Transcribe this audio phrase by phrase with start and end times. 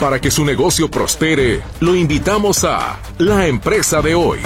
[0.00, 4.38] Para que su negocio prospere, lo invitamos a La Empresa de Hoy.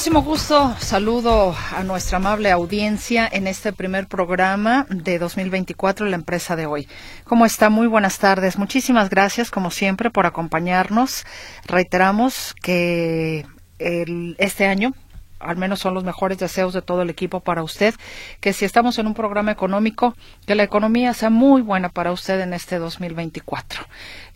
[0.00, 6.56] Muchísimo gusto saludo a nuestra amable audiencia en este primer programa de 2024, la empresa
[6.56, 6.88] de hoy.
[7.24, 7.68] ¿Cómo está?
[7.68, 8.56] Muy buenas tardes.
[8.56, 11.26] Muchísimas gracias, como siempre, por acompañarnos.
[11.66, 13.44] Reiteramos que
[13.78, 14.94] el, este año
[15.40, 17.94] al menos son los mejores deseos de todo el equipo para usted,
[18.40, 20.14] que si estamos en un programa económico,
[20.46, 23.82] que la economía sea muy buena para usted en este 2024.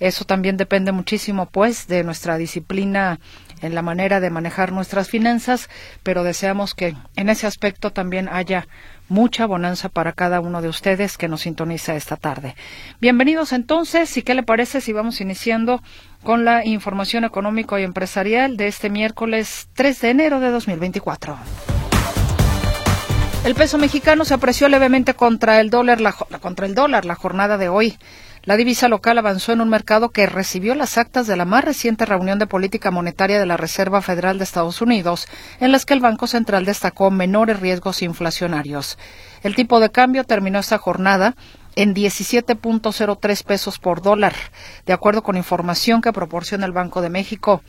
[0.00, 3.20] Eso también depende muchísimo, pues, de nuestra disciplina
[3.64, 5.68] en la manera de manejar nuestras finanzas,
[6.02, 8.68] pero deseamos que en ese aspecto también haya
[9.08, 12.54] mucha bonanza para cada uno de ustedes que nos sintoniza esta tarde.
[13.00, 15.82] Bienvenidos entonces, y qué le parece si vamos iniciando
[16.22, 21.38] con la información económico y empresarial de este miércoles 3 de enero de 2024.
[23.44, 27.58] El peso mexicano se apreció levemente contra el dólar la, contra el dólar la jornada
[27.58, 27.98] de hoy.
[28.46, 32.04] La divisa local avanzó en un mercado que recibió las actas de la más reciente
[32.04, 35.28] reunión de política monetaria de la Reserva Federal de Estados Unidos,
[35.60, 38.98] en las que el Banco Central destacó menores riesgos inflacionarios.
[39.42, 41.36] El tipo de cambio terminó esta jornada
[41.74, 44.34] en 17.03 pesos por dólar,
[44.84, 47.62] de acuerdo con información que proporciona el Banco de México.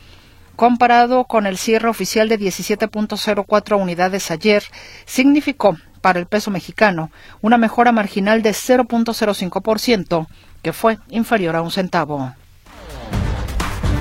[0.57, 4.63] Comparado con el cierre oficial de 17.04 unidades ayer,
[5.05, 10.27] significó para el peso mexicano una mejora marginal de 0.05%
[10.65, 12.33] que fue inferior a un centavo.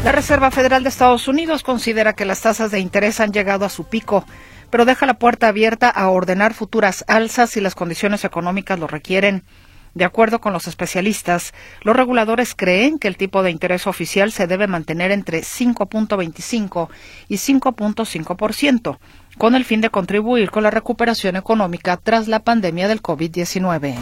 [0.02, 3.68] La Reserva Federal de Estados Unidos considera que las tasas de interés han llegado a
[3.68, 4.24] su pico,
[4.70, 9.44] pero deja la puerta abierta a ordenar futuras alzas si las condiciones económicas lo requieren.
[9.92, 14.46] De acuerdo con los especialistas, los reguladores creen que el tipo de interés oficial se
[14.46, 16.88] debe mantener entre 5.25
[17.28, 18.98] y 5.5%,
[19.36, 23.96] con el fin de contribuir con la recuperación económica tras la pandemia del COVID-19.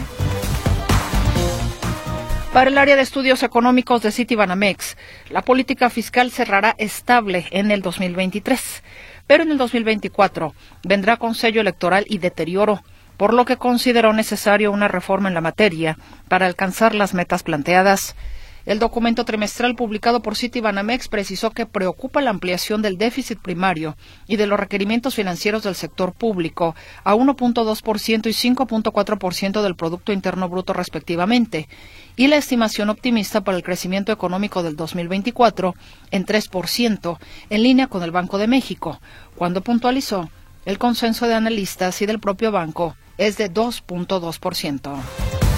[2.53, 4.95] Para el área de estudios económicos de Citibanamex,
[5.31, 8.83] la política fiscal cerrará estable en el 2023,
[9.25, 10.53] pero en el 2024
[10.83, 12.83] vendrá con sello electoral y deterioro,
[13.17, 15.97] por lo que consideró necesario una reforma en la materia
[16.27, 18.15] para alcanzar las metas planteadas.
[18.65, 24.37] El documento trimestral publicado por Citibanamex precisó que preocupa la ampliación del déficit primario y
[24.37, 26.73] de los requerimientos financieros del sector público
[27.03, 31.67] a 1.2% y 5.4% del Producto Interno Bruto respectivamente,
[32.15, 35.75] y la estimación optimista para el crecimiento económico del 2024
[36.11, 37.17] en 3%,
[37.49, 39.01] en línea con el Banco de México,
[39.35, 40.29] cuando puntualizó
[40.65, 45.52] el consenso de analistas y del propio banco es de 2.2%.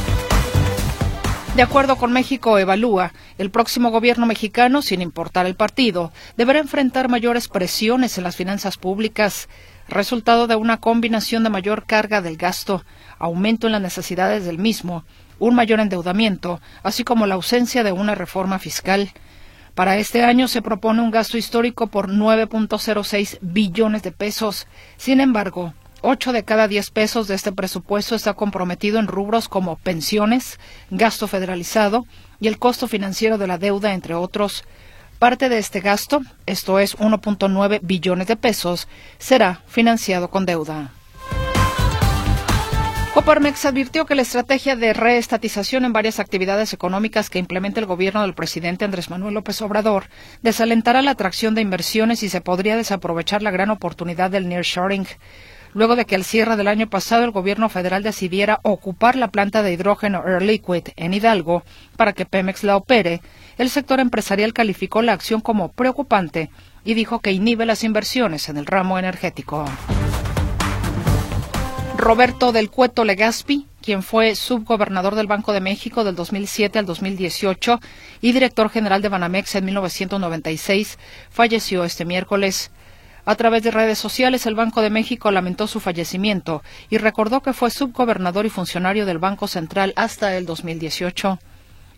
[1.55, 7.07] De acuerdo con México Evalúa, el próximo gobierno mexicano, sin importar el partido, deberá enfrentar
[7.07, 9.47] mayores presiones en las finanzas públicas,
[9.87, 12.83] resultado de una combinación de mayor carga del gasto,
[13.19, 15.05] aumento en las necesidades del mismo,
[15.39, 19.13] un mayor endeudamiento, así como la ausencia de una reforma fiscal.
[19.75, 24.67] Para este año se propone un gasto histórico por 9.06 billones de pesos.
[24.97, 25.73] Sin embargo,
[26.07, 30.59] Ocho de cada diez pesos de este presupuesto está comprometido en rubros como pensiones,
[30.91, 32.05] gasto federalizado
[32.39, 34.65] y el costo financiero de la deuda, entre otros.
[35.17, 40.91] Parte de este gasto, esto es 1.9 billones de pesos, será financiado con deuda.
[43.15, 48.21] Coparmex advirtió que la estrategia de reestatización en varias actividades económicas que implementa el gobierno
[48.21, 50.09] del presidente Andrés Manuel López Obrador
[50.43, 55.07] desalentará la atracción de inversiones y se podría desaprovechar la gran oportunidad del nearshoring
[55.75, 59.61] luego de que al cierre del año pasado el gobierno federal decidiera ocupar la planta
[59.61, 61.63] de hidrógeno Air Liquid en Hidalgo
[61.97, 63.21] para que Pemex la opere,
[63.57, 66.49] el sector empresarial calificó la acción como preocupante
[66.85, 69.65] y dijo que inhibe las inversiones en el ramo energético.
[71.97, 77.79] Roberto del Cueto Legaspi, quien fue subgobernador del Banco de México del 2007 al 2018
[78.21, 80.97] y director general de Banamex en 1996,
[81.29, 82.71] falleció este miércoles.
[83.25, 86.61] A través de redes sociales, el Banco de México lamentó su fallecimiento
[86.91, 91.39] y recordó que fue subgobernador y funcionario del Banco Central hasta el 2018.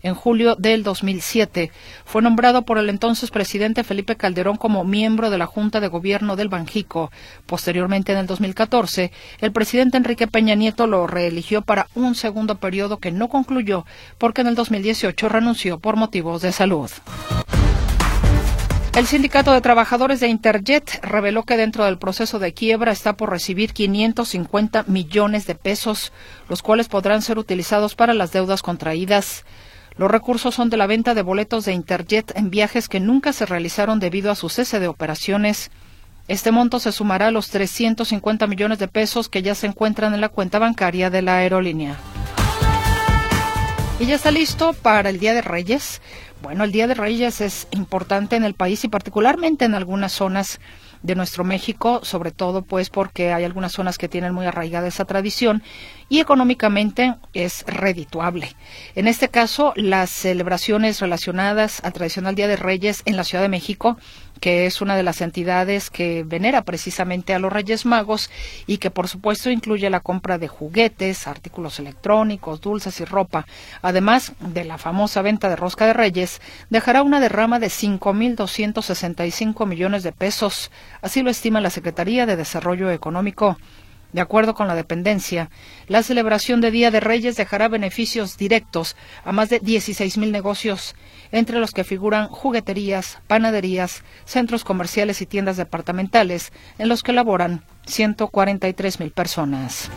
[0.02, 1.70] En julio del 2007
[2.04, 6.36] fue nombrado por el entonces presidente Felipe Calderón como miembro de la Junta de Gobierno
[6.36, 7.10] del Banjico.
[7.46, 9.10] Posteriormente, en el 2014,
[9.40, 13.84] el presidente Enrique Peña Nieto lo reeligió para un segundo periodo que no concluyó
[14.16, 16.90] porque en el 2018 renunció por motivos de salud.
[18.98, 23.30] El Sindicato de Trabajadores de Interjet reveló que dentro del proceso de quiebra está por
[23.30, 26.12] recibir 550 millones de pesos,
[26.48, 29.44] los cuales podrán ser utilizados para las deudas contraídas.
[29.96, 33.46] Los recursos son de la venta de boletos de Interjet en viajes que nunca se
[33.46, 35.70] realizaron debido a su cese de operaciones.
[36.26, 40.20] Este monto se sumará a los 350 millones de pesos que ya se encuentran en
[40.20, 41.96] la cuenta bancaria de la aerolínea.
[44.00, 46.00] Y ya está listo para el Día de Reyes.
[46.40, 50.60] Bueno, el Día de Reyes es importante en el país y particularmente en algunas zonas
[51.02, 55.04] de nuestro México, sobre todo pues porque hay algunas zonas que tienen muy arraigada esa
[55.04, 55.62] tradición
[56.08, 58.54] y económicamente es redituable.
[58.94, 63.48] En este caso, las celebraciones relacionadas al tradicional Día de Reyes en la Ciudad de
[63.48, 63.96] México
[64.40, 68.30] que es una de las entidades que venera precisamente a los Reyes Magos
[68.66, 73.46] y que por supuesto incluye la compra de juguetes, artículos electrónicos, dulces y ropa.
[73.82, 76.40] Además de la famosa venta de rosca de Reyes,
[76.70, 80.70] dejará una derrama de 5.265 millones de pesos.
[81.02, 83.56] Así lo estima la Secretaría de Desarrollo Económico.
[84.12, 85.50] De acuerdo con la dependencia,
[85.86, 90.94] la celebración de Día de Reyes dejará beneficios directos a más de 16.000 negocios,
[91.32, 97.62] entre los que figuran jugueterías, panaderías, centros comerciales y tiendas departamentales, en los que laboran
[97.86, 99.90] 143.000 personas.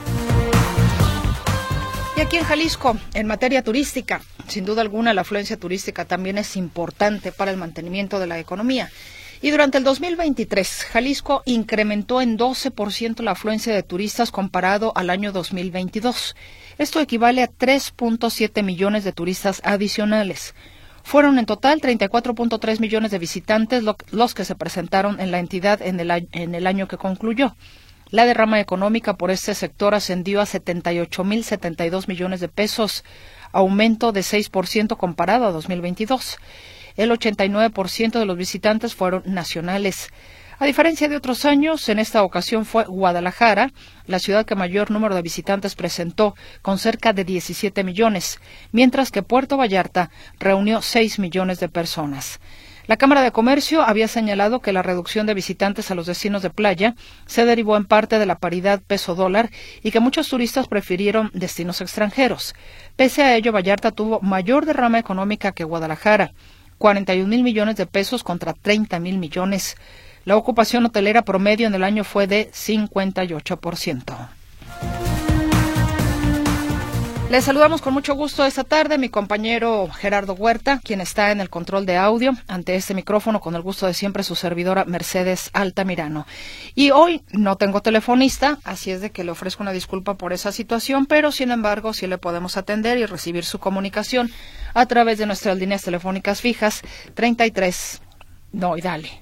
[2.17, 6.57] Y aquí en Jalisco, en materia turística, sin duda alguna la afluencia turística también es
[6.57, 8.91] importante para el mantenimiento de la economía.
[9.41, 15.31] Y durante el 2023, Jalisco incrementó en 12% la afluencia de turistas comparado al año
[15.31, 16.35] 2022.
[16.77, 20.53] Esto equivale a 3.7 millones de turistas adicionales.
[21.03, 25.99] Fueron en total 34.3 millones de visitantes los que se presentaron en la entidad en
[25.99, 27.55] el, en el año que concluyó.
[28.09, 33.05] La derrama económica por este sector ascendió a 78.072 millones de pesos,
[33.53, 36.37] aumento de 6% comparado a 2022
[36.95, 40.09] el 89% de los visitantes fueron nacionales.
[40.61, 43.73] A diferencia de otros años, en esta ocasión fue Guadalajara,
[44.05, 48.39] la ciudad que mayor número de visitantes presentó, con cerca de 17 millones,
[48.71, 52.39] mientras que Puerto Vallarta reunió 6 millones de personas.
[52.85, 56.51] La Cámara de Comercio había señalado que la reducción de visitantes a los destinos de
[56.51, 56.93] playa
[57.25, 59.49] se derivó en parte de la paridad peso-dólar
[59.81, 62.53] y que muchos turistas prefirieron destinos extranjeros.
[62.95, 66.33] Pese a ello, Vallarta tuvo mayor derrama económica que Guadalajara.
[66.77, 69.75] 41 mil millones de pesos contra 30 mil millones.
[70.23, 74.29] La ocupación hotelera promedio en el año fue de 58%.
[77.31, 81.49] Les saludamos con mucho gusto esta tarde mi compañero Gerardo Huerta, quien está en el
[81.49, 86.27] control de audio ante este micrófono con el gusto de siempre su servidora Mercedes Altamirano.
[86.75, 90.51] Y hoy no tengo telefonista, así es de que le ofrezco una disculpa por esa
[90.51, 94.29] situación, pero sin embargo sí le podemos atender y recibir su comunicación
[94.73, 96.81] a través de nuestras líneas telefónicas fijas
[97.15, 98.01] 33.
[98.51, 99.20] No, y dale.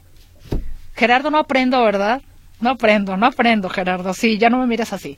[0.99, 2.21] Gerardo, no aprendo, ¿verdad?
[2.59, 4.13] No aprendo, no aprendo, Gerardo.
[4.13, 5.17] Sí, ya no me miras así.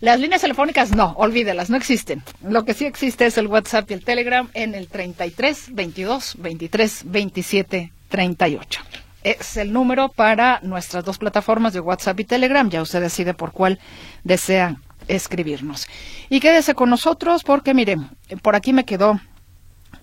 [0.00, 2.24] Las líneas telefónicas no, olvídelas, no existen.
[2.42, 7.02] Lo que sí existe es el WhatsApp y el Telegram en el 33 22 23
[7.06, 8.80] 27 38.
[9.22, 12.68] Es el número para nuestras dos plataformas de WhatsApp y Telegram.
[12.68, 13.78] Ya usted decide por cuál
[14.24, 15.86] desea escribirnos.
[16.28, 18.08] Y quédese con nosotros porque, miren,
[18.42, 19.20] por aquí me quedó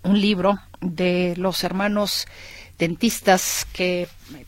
[0.03, 2.27] un libro de los hermanos
[2.77, 4.07] dentistas que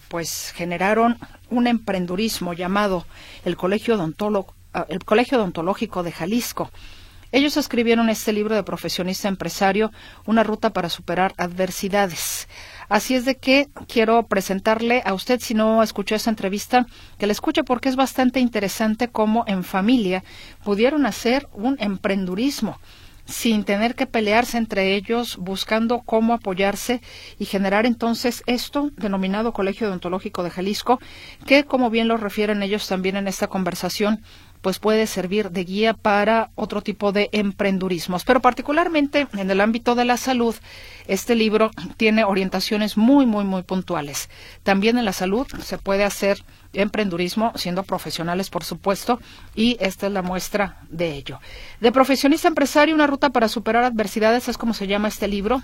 [0.09, 1.18] pues generaron
[1.50, 3.06] un emprendurismo llamado
[3.45, 4.57] el Colegio Odontólogo
[4.89, 6.69] el Colegio Odontológico de Jalisco.
[7.31, 9.92] Ellos escribieron este libro de profesionista empresario,
[10.25, 12.47] Una ruta para superar adversidades.
[12.87, 16.85] Así es de que quiero presentarle a usted, si no escuchó esa entrevista,
[17.18, 20.23] que la escuche porque es bastante interesante cómo en familia
[20.64, 22.80] pudieron hacer un emprendurismo
[23.27, 27.01] sin tener que pelearse entre ellos, buscando cómo apoyarse
[27.37, 30.99] y generar entonces esto denominado Colegio Odontológico de Jalisco,
[31.45, 34.21] que como bien lo refieren ellos también en esta conversación,
[34.61, 38.23] pues puede servir de guía para otro tipo de emprendurismos.
[38.23, 40.56] Pero particularmente en el ámbito de la salud,
[41.07, 44.30] este libro tiene orientaciones muy, muy, muy puntuales.
[44.64, 49.19] También en la salud se puede hacer emprendurismo siendo profesionales, por supuesto,
[49.56, 51.40] y esta es la muestra de ello.
[51.80, 55.61] De profesionista empresario, una ruta para superar adversidades es como se llama este libro.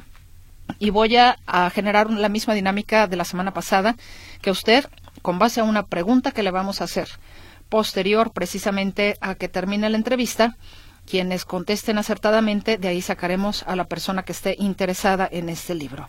[0.80, 3.98] Y voy a, a generar la misma dinámica de la semana pasada
[4.42, 4.86] que usted,
[5.22, 7.10] con base a una pregunta que le vamos a hacer,
[7.74, 10.58] posterior precisamente a que termine la entrevista,
[11.08, 16.08] quienes contesten acertadamente, de ahí sacaremos a la persona que esté interesada en este libro.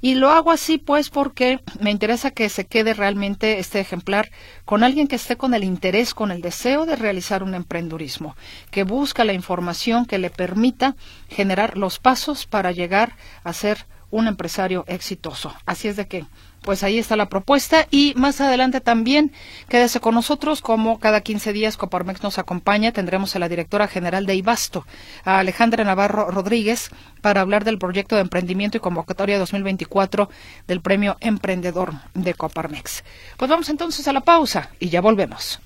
[0.00, 4.30] Y lo hago así pues porque me interesa que se quede realmente este ejemplar
[4.64, 8.34] con alguien que esté con el interés, con el deseo de realizar un emprendurismo,
[8.70, 10.96] que busca la información que le permita
[11.28, 15.52] generar los pasos para llegar a ser un empresario exitoso.
[15.66, 16.24] Así es de que
[16.60, 19.32] pues ahí está la propuesta y más adelante también
[19.68, 24.26] quédese con nosotros como cada 15 días Coparmex nos acompaña tendremos a la directora general
[24.26, 24.86] de Ibasto
[25.24, 26.90] a Alejandra Navarro Rodríguez
[27.20, 30.30] para hablar del proyecto de emprendimiento y convocatoria 2024
[30.68, 33.02] del premio emprendedor de Coparmex.
[33.36, 35.60] Pues vamos entonces a la pausa y ya volvemos.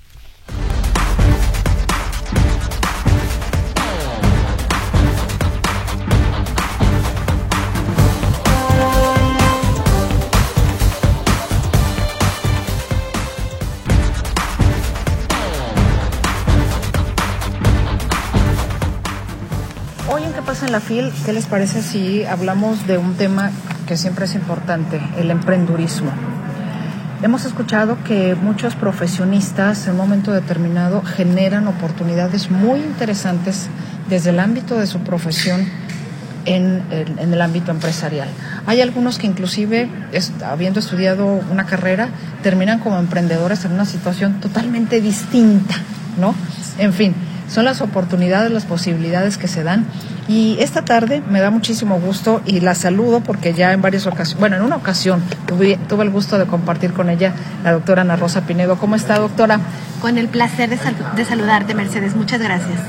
[20.47, 23.51] En la FIL, ¿qué les parece si hablamos de un tema
[23.89, 26.13] que siempre es importante, el emprendurismo?
[27.21, 33.69] Hemos escuchado que muchos profesionistas en un momento determinado generan oportunidades muy interesantes
[34.09, 35.67] desde el ámbito de su profesión
[36.45, 36.85] en,
[37.19, 38.29] el ámbito empresarial.
[38.67, 39.91] Hay algunos que inclusive,
[40.45, 42.09] habiendo estudiado una carrera,
[42.45, 45.75] terminan como emprendedores en una situación totalmente distinta,
[46.21, 46.37] ¿no?
[46.79, 47.15] En fin,
[47.49, 49.87] son las oportunidades, las posibilidades que se dan.
[50.29, 54.41] Y esta tarde me da muchísimo gusto y la saludo porque ya en varias ocasiones,
[54.41, 58.17] bueno, en una ocasión tuve, tuve el gusto de compartir con ella la doctora Ana
[58.17, 58.77] Rosa Pinedo.
[58.77, 59.61] ¿Cómo está, doctora?
[60.01, 60.79] Con el placer de,
[61.17, 62.17] de saludarte, Mercedes.
[62.17, 62.81] Muchas gracias.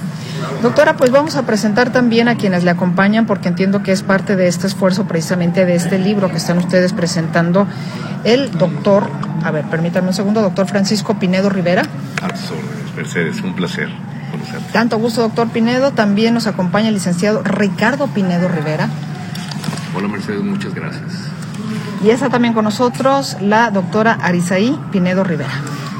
[0.61, 4.35] Doctora, pues vamos a presentar también a quienes le acompañan porque entiendo que es parte
[4.35, 7.67] de este esfuerzo precisamente de este libro que están ustedes presentando.
[8.23, 9.09] El doctor,
[9.43, 11.83] a ver, permítanme un segundo, doctor Francisco Pinedo Rivera.
[12.21, 12.27] A
[12.95, 13.89] Mercedes, un placer.
[14.71, 15.91] Tanto gusto, doctor Pinedo.
[15.91, 18.89] También nos acompaña el licenciado Ricardo Pinedo Rivera.
[19.95, 21.03] Hola, Mercedes, muchas gracias.
[22.03, 25.49] Y está también con nosotros la doctora Arisaí Pinedo Rivera.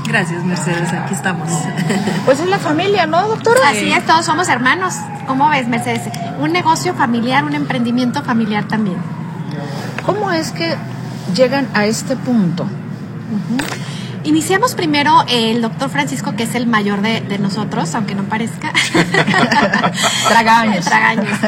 [0.07, 1.49] Gracias, Mercedes, aquí estamos.
[2.25, 3.69] Pues es la familia, ¿no, doctora?
[3.69, 4.95] Así es, todos somos hermanos.
[5.27, 6.01] ¿Cómo ves, Mercedes?
[6.39, 8.97] Un negocio familiar, un emprendimiento familiar también.
[10.05, 10.75] ¿Cómo es que
[11.33, 12.67] llegan a este punto?
[14.27, 18.73] Iniciamos primero el doctor Francisco, que es el mayor de, nosotros, aunque no parezca.
[20.27, 20.83] Tragaños.
[20.83, 21.39] Tragaños.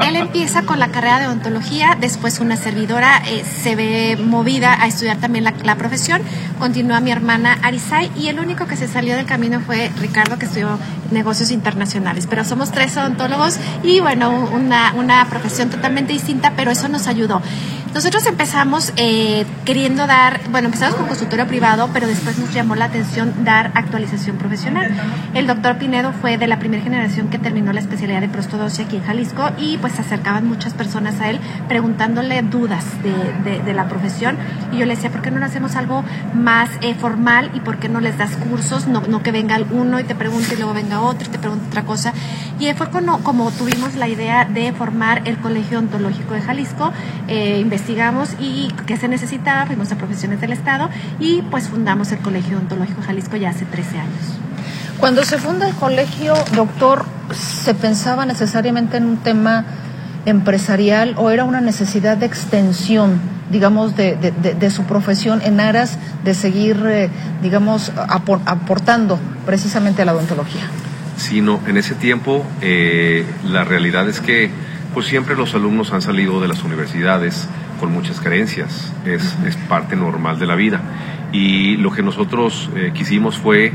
[0.00, 4.88] Él, empieza con la carrera de odontología, después una servidora eh, se ve movida a
[4.88, 6.20] estudiar también la, profesión,
[6.58, 10.46] continúa mi hermana Arisay y el único que se salió del camino fue Ricardo, que
[10.46, 10.80] estudió
[11.14, 12.26] negocios internacionales.
[12.28, 17.40] Pero somos tres odontólogos y bueno, una, una profesión totalmente distinta, pero eso nos ayudó.
[17.94, 22.86] Nosotros empezamos eh, queriendo dar, bueno, empezamos con consultorio privado, pero después nos llamó la
[22.86, 24.90] atención dar actualización profesional.
[25.32, 28.96] El doctor Pinedo fue de la primera generación que terminó la especialidad de prostodoncia aquí
[28.96, 34.36] en Jalisco y pues se acercaban muchas personas a él preguntándole dudas de, la profesión
[34.72, 36.04] y yo le decía, ¿por qué no le hacemos algo
[36.34, 38.88] más eh, formal y por qué no les das cursos?
[38.88, 41.66] No, no que venga uno y te pregunte y luego venga otro y te pregunte
[41.68, 42.12] otra cosa.
[42.58, 46.92] Y fue como, como tuvimos la idea de formar el Colegio Ontológico de Jalisco,
[47.28, 52.18] eh, investigamos y qué se necesitaba, fuimos a profesiones del Estado y pues fundamos el
[52.18, 54.38] Colegio Ontológico Jalisco ya hace 13 años.
[54.98, 59.64] Cuando se funda el colegio, doctor, ¿se pensaba necesariamente en un tema
[60.24, 63.20] empresarial o era una necesidad de extensión,
[63.50, 67.10] digamos, de, de, su profesión en aras de seguir, eh,
[67.42, 70.62] digamos, aportando precisamente a la odontología?
[71.16, 74.50] Sino en ese tiempo eh, la realidad es que
[74.92, 77.48] pues siempre los alumnos han salido de las universidades
[77.80, 80.80] con muchas creencias, es, es parte normal de la vida.
[81.32, 83.72] Y lo que nosotros eh, quisimos fue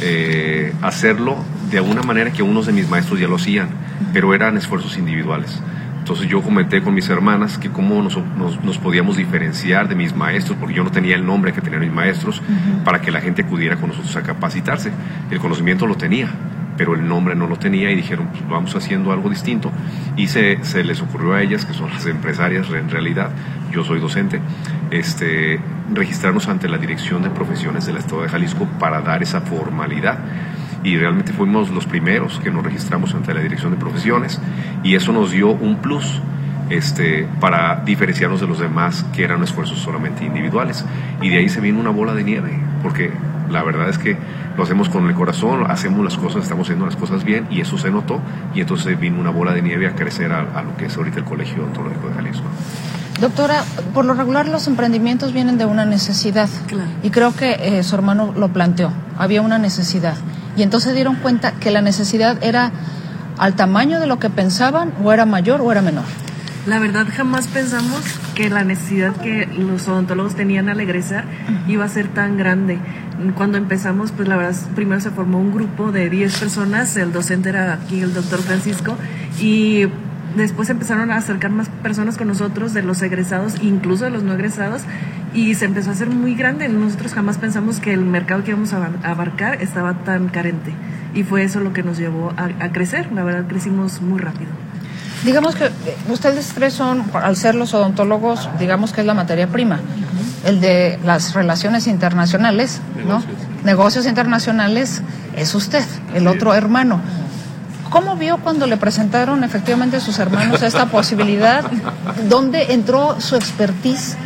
[0.00, 1.36] eh, hacerlo
[1.70, 3.68] de alguna manera que unos de mis maestros ya lo hacían,
[4.12, 5.60] pero eran esfuerzos individuales.
[5.98, 8.16] Entonces yo comenté con mis hermanas que cómo nos,
[8.64, 11.92] nos, podíamos diferenciar de mis maestros, porque yo no tenía el nombre que tenían mis
[11.92, 12.40] maestros,
[12.84, 14.90] para que la gente acudiera con nosotros a capacitarse.
[15.30, 16.30] El conocimiento lo tenía,
[16.78, 19.70] pero el nombre no lo tenía y dijeron, pues vamos haciendo algo distinto.
[20.16, 23.30] Y se, se les ocurrió a ellas, que son las empresarias en realidad,
[23.72, 24.40] yo soy docente,
[24.90, 25.60] este,
[25.92, 30.18] registrarnos ante la Dirección de Profesiones del Estado de Jalisco para dar esa formalidad.
[30.84, 34.40] Y realmente fuimos los primeros que nos registramos ante la Dirección de Profesiones
[34.84, 36.22] y eso nos dio un plus
[36.70, 40.84] este, para diferenciarnos de los demás que eran esfuerzos solamente individuales.
[41.20, 43.10] Y de ahí se vino una bola de nieve, porque
[43.50, 44.16] la verdad es que
[44.56, 47.78] lo hacemos con el corazón, hacemos las cosas, estamos haciendo las cosas bien y eso
[47.78, 48.20] se notó
[48.54, 51.24] y entonces vino una bola de nieve a crecer a, lo que es ahorita el
[51.24, 52.44] Colegio Odontológico de Jalisco.
[53.20, 53.64] Doctora,
[53.94, 56.48] por lo regular los emprendimientos vienen de una necesidad
[57.02, 60.14] y creo que eh, su hermano lo planteó, había una necesidad
[60.56, 62.72] y entonces dieron cuenta que la necesidad era
[63.38, 66.04] al tamaño de lo que pensaban o era mayor o era menor.
[66.66, 68.02] La verdad jamás pensamos
[68.34, 71.24] que la necesidad que los odontólogos tenían al egresar
[71.66, 72.78] iba a ser tan grande.
[73.36, 77.48] Cuando empezamos, pues la verdad, primero se formó un grupo de 10 personas, el docente
[77.48, 78.96] era aquí el doctor Francisco,
[79.40, 79.86] y
[80.36, 84.34] después empezaron a acercar más personas con nosotros, de los egresados, incluso de los no
[84.34, 84.82] egresados,
[85.34, 86.68] y se empezó a hacer muy grande.
[86.68, 90.72] Nosotros jamás pensamos que el mercado que íbamos a abarcar estaba tan carente.
[91.14, 93.10] Y fue eso lo que nos llevó a, crecer.
[93.12, 94.50] La verdad, crecimos muy rápido.
[95.24, 95.70] Digamos que eh,
[96.08, 99.80] ustedes tres son, al ser los odontólogos, digamos que es la materia prima.
[100.48, 103.22] El de las relaciones internacionales, ¿no?
[103.64, 105.02] Negocios internacionales
[105.36, 107.00] es usted, el otro hermano.
[107.90, 111.64] ¿Cómo vio cuando le presentaron efectivamente a sus hermanos esta posibilidad?
[112.28, 114.16] ¿Dónde entró su expertise?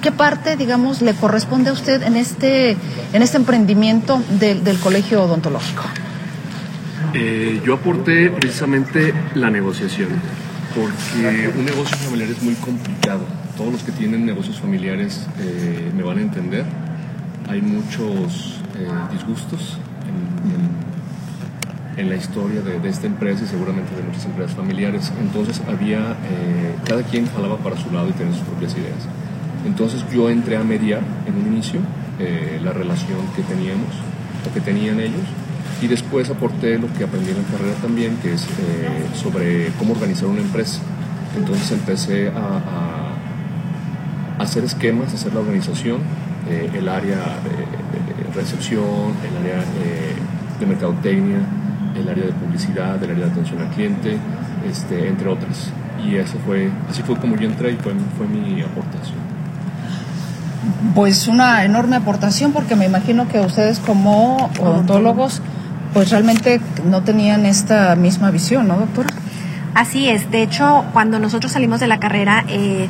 [0.00, 2.76] ¿Qué parte, digamos, le corresponde a usted en este,
[3.12, 5.82] en este emprendimiento del colegio odontológico?
[7.14, 10.08] Eh, yo aporté precisamente la negociación,
[10.74, 13.24] porque un negocio familiar es muy complicado.
[13.56, 16.64] Todos los que tienen negocios familiares eh, me van a entender.
[17.48, 20.92] Hay muchos eh, disgustos en
[21.96, 25.12] en la historia de, esta empresa y seguramente de muchas empresas familiares.
[25.20, 29.08] Entonces había, eh, cada quien jalaba para su lado y tenía sus propias ideas.
[29.66, 31.80] Entonces yo entré a mediar en un inicio
[32.18, 33.88] eh, la relación que teníamos
[34.48, 35.22] o que tenían ellos
[35.82, 38.46] y después aporté lo que aprendí en la carrera también, que es eh,
[39.14, 40.80] sobre cómo organizar una empresa.
[41.36, 43.12] Entonces empecé a,
[44.38, 45.98] hacer esquemas, a hacer la organización,
[46.48, 49.62] el área de, recepción, el área
[50.58, 51.38] de mercadotecnia,
[51.96, 54.16] el área de publicidad, el área de atención al cliente,
[54.68, 55.70] este, entre otras.
[56.02, 59.18] Y eso fue, así fue como yo entré y fue, fue mi aportación.
[60.94, 65.42] Pues una enorme aportación porque me imagino que ustedes como odontólogos
[65.92, 69.10] pues realmente no tenían esta misma visión, ¿no, doctora?
[69.74, 70.30] Así es.
[70.30, 72.88] De hecho, cuando nosotros salimos de la carrera, eh,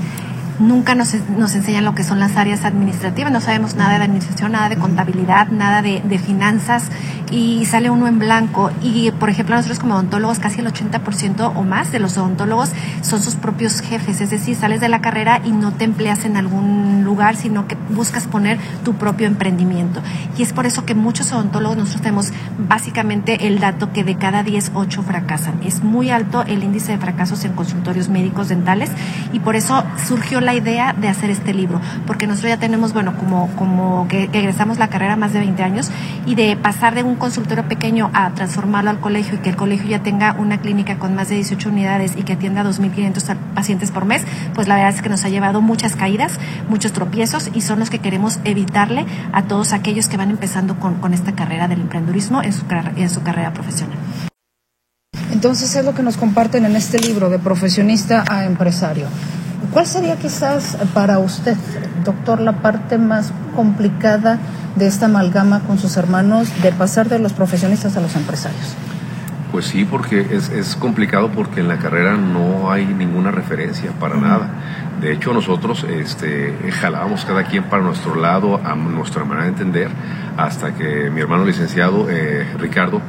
[0.63, 4.53] nunca nos, nos, enseñan lo que son las áreas administrativas, no sabemos nada de administración,
[4.53, 6.85] nada de contabilidad, nada de, de finanzas
[7.33, 8.71] y sale uno en blanco.
[8.83, 13.23] Y, por ejemplo, nosotros como odontólogos, casi el 80% o más de los odontólogos son
[13.23, 17.03] sus propios jefes, es decir, sales de la carrera y no te empleas en algún
[17.05, 20.01] lugar, sino que buscas poner tu propio emprendimiento.
[20.37, 24.43] Y es por eso que muchos odontólogos, nosotros tenemos básicamente el dato que de cada
[24.43, 25.61] 10, 8 fracasan.
[25.65, 28.91] Es muy alto el índice de fracasos en consultorios médicos dentales
[29.33, 33.17] y por eso surgió la idea de hacer este libro, porque nosotros ya tenemos, bueno,
[33.17, 35.91] como, como que, que egresamos la carrera más de 20 años
[36.27, 39.89] y de pasar de un consultorio pequeño a transformarlo al colegio y que el colegio
[39.89, 43.91] ya tenga una clínica con más de 18 unidades y que atienda a 2.500 pacientes
[43.91, 46.39] por mes, pues la verdad es que nos ha llevado muchas caídas,
[46.69, 50.95] muchos tropiezos y son los que queremos evitarle a todos aquellos que van empezando con,
[50.95, 52.65] con esta carrera del emprendurismo en su,
[52.97, 53.99] en su carrera profesional.
[55.33, 59.07] Entonces es lo que nos comparten en este libro de profesionista a empresario.
[59.73, 61.57] ¿Cuál sería quizás para usted,
[62.05, 64.39] doctor, la parte más complicada
[64.77, 68.75] de esta amalgama con sus hermanos de pasar de los profesionistas a los empresarios?
[69.51, 74.17] Pues sí, porque es, es complicado porque en la carrera no hay ninguna referencia para
[74.17, 74.49] nada.
[75.01, 79.91] De hecho, nosotros este, jalábamos cada quien para nuestro lado, a nuestra manera de entender,
[80.37, 83.01] hasta que mi hermano licenciado, eh, Ricardo...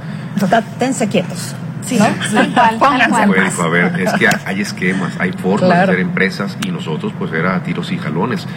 [0.80, 1.56] Tense quietos.
[1.86, 2.06] Sí, ¿no?
[2.54, 7.14] tal cual, a ver, es que hay esquemas, hay formas de hacer empresas y nosotros
[7.18, 8.48] pues era tiros y jalones.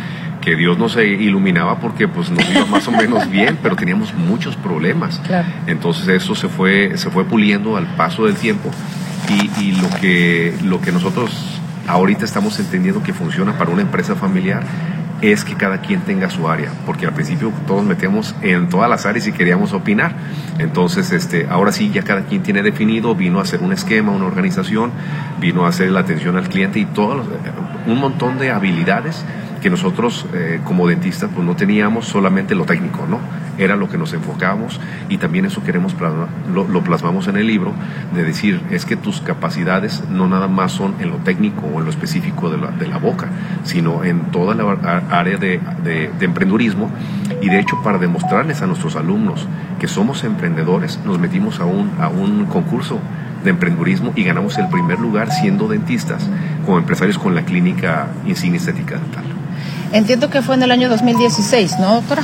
[0.40, 4.54] Que Dios nos iluminaba porque pues nos iba más o menos bien, pero teníamos muchos
[4.56, 5.20] problemas.
[5.66, 8.70] Entonces eso se fue, se fue puliendo al paso del tiempo.
[9.28, 14.14] Y, y, lo, que, lo que nosotros ahorita estamos entendiendo que funciona para una empresa
[14.14, 14.62] familiar
[15.22, 19.06] es que cada quien tenga su área, porque al principio todos metíamos en todas las
[19.06, 20.14] áreas y queríamos opinar.
[20.58, 24.26] Entonces, este, ahora sí ya cada quien tiene definido, vino a hacer un esquema, una
[24.26, 24.92] organización,
[25.40, 27.24] vino a hacer la atención al cliente y todo,
[27.86, 29.24] un montón de habilidades
[29.62, 33.20] que nosotros eh, como dentistas pues no teníamos solamente lo técnico, ¿no?
[33.58, 37.72] Era lo que nos enfocábamos y también eso queremos plasmar, lo, plasmamos en el libro,
[38.14, 41.84] de decir, es que tus capacidades no nada más son en lo técnico o en
[41.84, 43.28] lo específico de la, de la boca,
[43.64, 46.90] sino en toda la área de, de, de emprendurismo
[47.40, 49.46] y de hecho para demostrarles a nuestros alumnos
[49.78, 52.98] que somos emprendedores, nos metimos a un, a un concurso
[53.44, 56.22] de emprendurismo y ganamos el primer lugar siendo dentistas
[56.64, 59.24] como empresarios con la clínica Insignia Estética Dental.
[59.92, 62.22] Entiendo que fue en el año 2016, ¿no, doctora?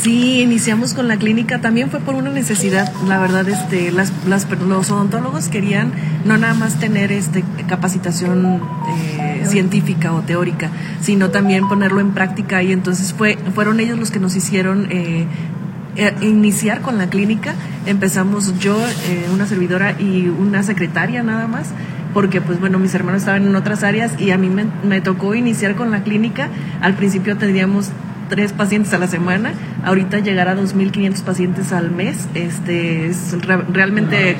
[0.00, 4.48] Sí, iniciamos con la clínica, también fue por una necesidad, la verdad, este, las, las,
[4.50, 5.92] los odontólogos querían
[6.24, 8.62] no nada más tener este, capacitación
[9.20, 14.10] eh, científica o teórica, sino también ponerlo en práctica y entonces fue, fueron ellos los
[14.10, 15.26] que nos hicieron eh,
[15.96, 17.54] eh, iniciar con la clínica.
[17.86, 18.78] Empezamos yo,
[19.32, 21.68] una servidora y una secretaria nada más
[22.12, 25.74] porque pues bueno, mis hermanos estaban en otras áreas y a mí me, tocó iniciar
[25.74, 26.48] con la clínica.
[26.80, 27.90] Al principio teníamos
[28.32, 29.52] tres pacientes a la semana,
[29.84, 33.36] ahorita llegar a 2.500 pacientes al mes, este es
[33.68, 34.38] realmente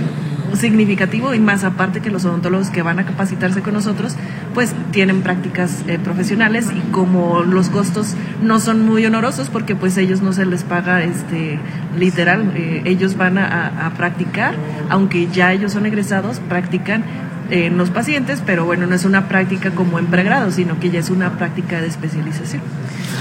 [0.54, 4.16] significativo y más aparte que los odontólogos que van a capacitarse con nosotros,
[4.54, 9.98] pues tienen prácticas eh, profesionales y como los costos no son muy honorosos porque pues
[9.98, 11.58] ellos no se les paga este
[11.98, 14.54] literal, eh, ellos van a practicar,
[14.88, 17.04] aunque ya ellos son egresados, practican
[17.50, 21.00] en los pacientes, pero bueno, no es una práctica como en pregrado, sino que ya
[21.00, 22.62] es una práctica de especialización.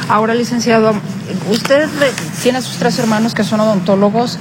[0.08, 0.94] Ahora, licenciado,
[1.50, 1.88] usted
[2.42, 4.38] tiene sus tres hermanos que son odontólogos,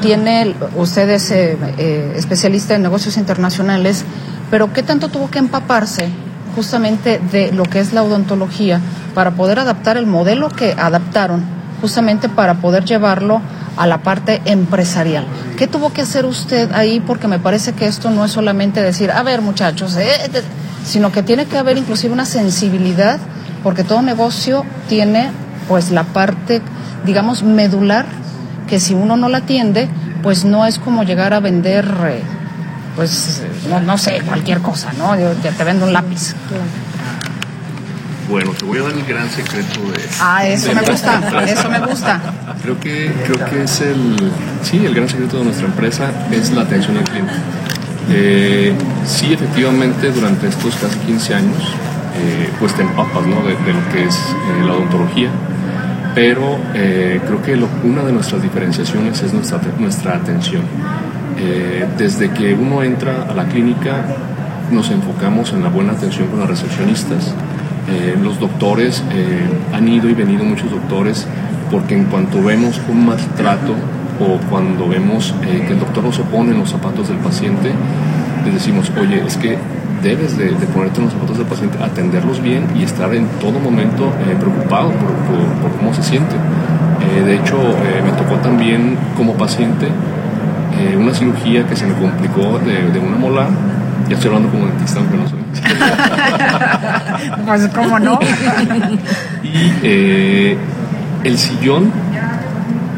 [0.00, 4.04] tiene, usted es eh, eh, especialista en negocios internacionales,
[4.50, 6.08] pero ¿qué tanto tuvo que empaparse
[6.54, 8.80] justamente de lo que es la odontología
[9.14, 11.44] para poder adaptar el modelo que adaptaron,
[11.80, 13.42] justamente para poder llevarlo
[13.76, 15.26] a la parte empresarial.
[15.56, 17.00] ¿Qué tuvo que hacer usted ahí?
[17.00, 20.30] Porque me parece que esto no es solamente decir, a ver muchachos, eh,
[20.84, 23.18] sino que tiene que haber inclusive una sensibilidad,
[23.62, 25.30] porque todo negocio tiene
[25.66, 26.60] pues la parte,
[27.04, 28.06] digamos, medular,
[28.68, 29.88] que si uno no la atiende,
[30.22, 32.22] pues no es como llegar a vender, eh,
[32.94, 35.18] pues, no, no, sé, cualquier cosa, ¿no?
[35.18, 36.34] Yo, te vendo un lápiz.
[38.28, 40.02] Bueno, te voy a dar el gran secreto de...
[40.20, 42.20] Ah, eso me gusta, eso me gusta.
[42.62, 46.62] Creo que, creo que es el, sí, el gran secreto de nuestra empresa es la
[46.62, 47.32] atención al cliente.
[48.10, 51.76] Eh, sí, efectivamente, durante estos casi 15 años,
[52.18, 53.42] eh, pues te empapas ¿no?
[53.42, 55.28] de, de, lo que es eh, la odontología,
[56.14, 60.62] pero eh, creo que lo, una de nuestras diferenciaciones es nuestra, nuestra atención.
[61.98, 64.06] Desde que uno entra a la clínica,
[64.70, 67.34] nos enfocamos en la buena atención con las recepcionistas,
[67.88, 71.26] eh, los doctores, eh, han ido y venido muchos doctores
[71.70, 73.74] porque en cuanto vemos un maltrato
[74.18, 77.70] o cuando vemos eh, que el doctor no se pone en los zapatos del paciente,
[78.44, 79.56] les decimos, oye, es que
[80.02, 84.12] debes de, ponerte en los zapatos del paciente, atenderlos bien y estar en todo momento
[84.40, 86.36] preocupado por, cómo se siente.
[87.24, 87.56] De hecho,
[88.04, 89.88] me tocó también como paciente
[90.98, 93.48] una cirugía que se me complicó de, de una molar
[94.08, 95.38] ya estoy hablando como dentista, aunque no soy.
[97.44, 98.18] pues, ¿cómo no?
[99.42, 100.56] y eh,
[101.24, 101.92] el sillón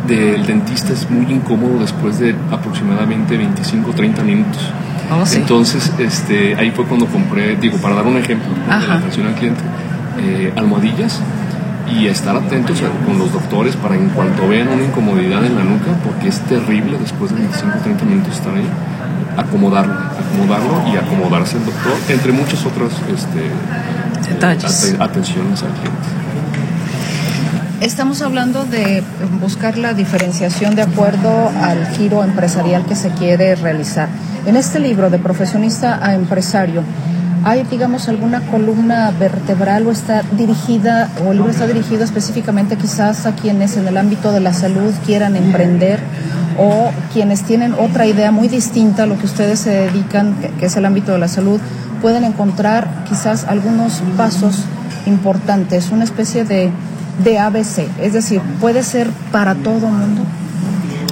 [0.07, 4.73] del dentista es muy incómodo después de aproximadamente 25 o 30 minutos.
[5.11, 5.39] Oh, sí.
[5.39, 8.81] Entonces, este, ahí fue cuando compré, digo, para dar un ejemplo ¿no?
[8.81, 9.61] de la atención al cliente,
[10.19, 11.21] eh, almohadillas
[11.97, 15.65] y estar atentos a, con los doctores para en cuanto vean una incomodidad en la
[15.65, 18.69] nuca, porque es terrible después de 25 o 30 minutos estar ahí,
[19.37, 23.51] acomodarlo, acomodarlo y acomodarse el doctor, entre muchas otras este,
[24.39, 24.95] detalles.
[24.95, 26.09] At atenciones al cliente.
[27.81, 29.05] Estamos hablando de
[29.41, 34.09] buscar la diferenciación de acuerdo al giro empresarial que se quiere realizar.
[34.47, 36.83] En este libro, de profesionista a empresario,
[37.45, 43.27] ¿hay, digamos, alguna columna vertebral o está dirigida, o el libro está dirigido específicamente quizás
[43.27, 46.01] a quienes en el ámbito de la salud quieran emprender
[46.59, 50.77] o quienes tienen otra idea muy distinta a lo que ustedes se dedican, que es
[50.77, 51.61] el ámbito de la salud,
[52.01, 54.65] pueden encontrar quizás algunos pasos
[55.07, 56.71] importantes, una especie de
[57.23, 60.23] de ABC, es decir, puede ser para todo mundo.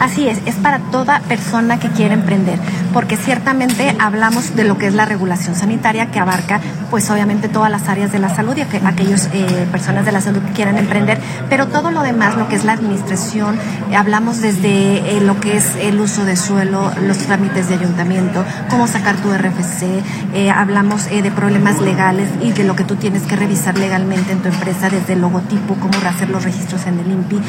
[0.00, 2.58] Así es, es para toda persona que quiere emprender,
[2.92, 7.70] porque ciertamente hablamos de lo que es la regulación sanitaria que abarca, pues obviamente todas
[7.70, 10.78] las áreas de la salud y aqu aquellas eh, personas de la salud que quieran
[10.78, 11.18] emprender,
[11.48, 13.58] pero todo lo demás, lo que es la administración,
[13.96, 18.86] hablamos desde eh, lo que es el uso de suelo, los trámites de ayuntamiento, cómo
[18.86, 20.02] sacar tu RFC,
[20.34, 24.38] eh, hablamos de problemas legales y de lo que tú tienes que revisar legalmente en
[24.40, 27.40] tu empresa, desde el logotipo, cómo hacer los registros en el INPI,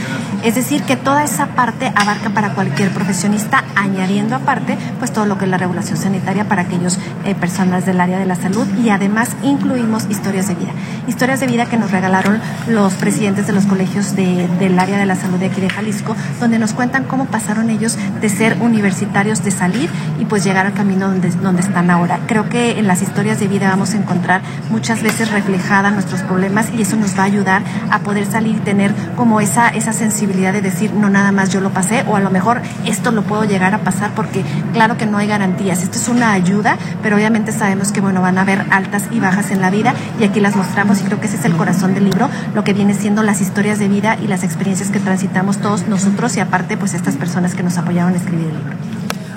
[0.44, 5.38] es decir, que toda esa parte abarca para cualquier profesionista, añadiendo aparte pues todo lo
[5.38, 8.90] que es la regulación sanitaria para aquellas eh, personas del área de la salud y
[8.90, 10.72] además incluimos historias de vida.
[11.08, 15.06] Historias de vida que nos regalaron los presidentes de los colegios de, del área de
[15.06, 19.44] la salud de aquí de Jalisco, donde nos cuentan cómo pasaron ellos de ser universitarios,
[19.44, 22.20] de salir y pues llegar al camino donde, donde están ahora.
[22.28, 26.68] Creo que en las historias de vida vamos a encontrar muchas veces reflejadas nuestros problemas
[26.76, 27.62] y eso nos va a ayudar
[27.92, 31.62] a poder salir y tener como esa, esa sensibilidad de decir, no nada más yo
[31.62, 35.06] lo pasé o a lo mejor esto lo puedo llegar a pasar porque claro que
[35.18, 35.82] no hay garantías.
[35.82, 39.50] Esto es una ayuda, pero obviamente sabemos que bueno, van a haber altas y bajas
[39.50, 42.04] en la vida y aquí las mostramos y creo que ese es el corazón del
[42.04, 45.88] libro, lo que viene siendo las historias de vida y las experiencias que transitamos todos
[45.88, 48.76] nosotros y aparte pues estas personas que nos apoyaron a escribir el libro.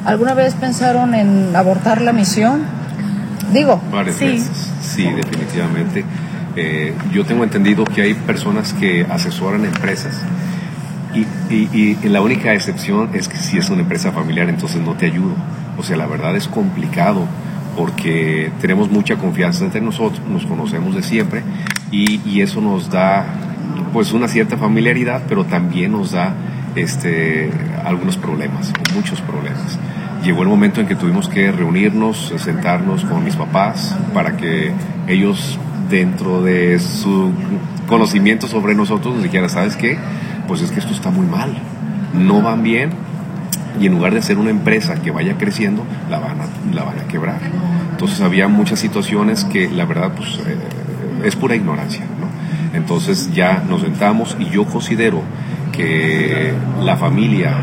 [0.04, 2.60] ¿Alguna vez pensaron en abortar la misión?
[3.50, 3.80] Digo.
[3.90, 4.26] Varias sí.
[4.26, 6.04] veces, sí, definitivamente.
[6.56, 10.14] Eh, yo tengo entendido que hay personas que asesoran empresas
[11.14, 11.20] y,
[11.52, 15.06] y, y, la única excepción es que si es una empresa familiar, entonces no te
[15.06, 15.34] ayudo.
[15.80, 17.26] O sea, la verdad es complicado
[17.74, 21.42] porque tenemos mucha confianza entre nosotros, nos conocemos de siempre
[21.90, 23.24] y, y eso nos da
[23.94, 26.34] pues una cierta familiaridad, pero también nos da
[26.74, 27.50] este,
[27.82, 29.78] algunos problemas, o muchos problemas.
[30.22, 34.72] llegó el momento en que tuvimos que reunirnos, sentarnos con mis papás para que
[35.08, 37.32] ellos dentro de su
[37.88, 39.96] conocimiento sobre nosotros nos dijeran, ¿sabes qué?
[40.46, 41.56] Pues es que esto está muy mal,
[42.12, 42.90] no van bien
[43.78, 46.98] y en lugar de ser una empresa que vaya creciendo, la van a, la van
[46.98, 47.40] a quebrar.
[47.90, 50.56] Entonces había muchas situaciones que la verdad pues eh,
[51.24, 52.28] es pura ignorancia, ¿no?
[52.76, 55.22] Entonces ya nos sentamos y yo considero
[55.72, 57.56] que la familia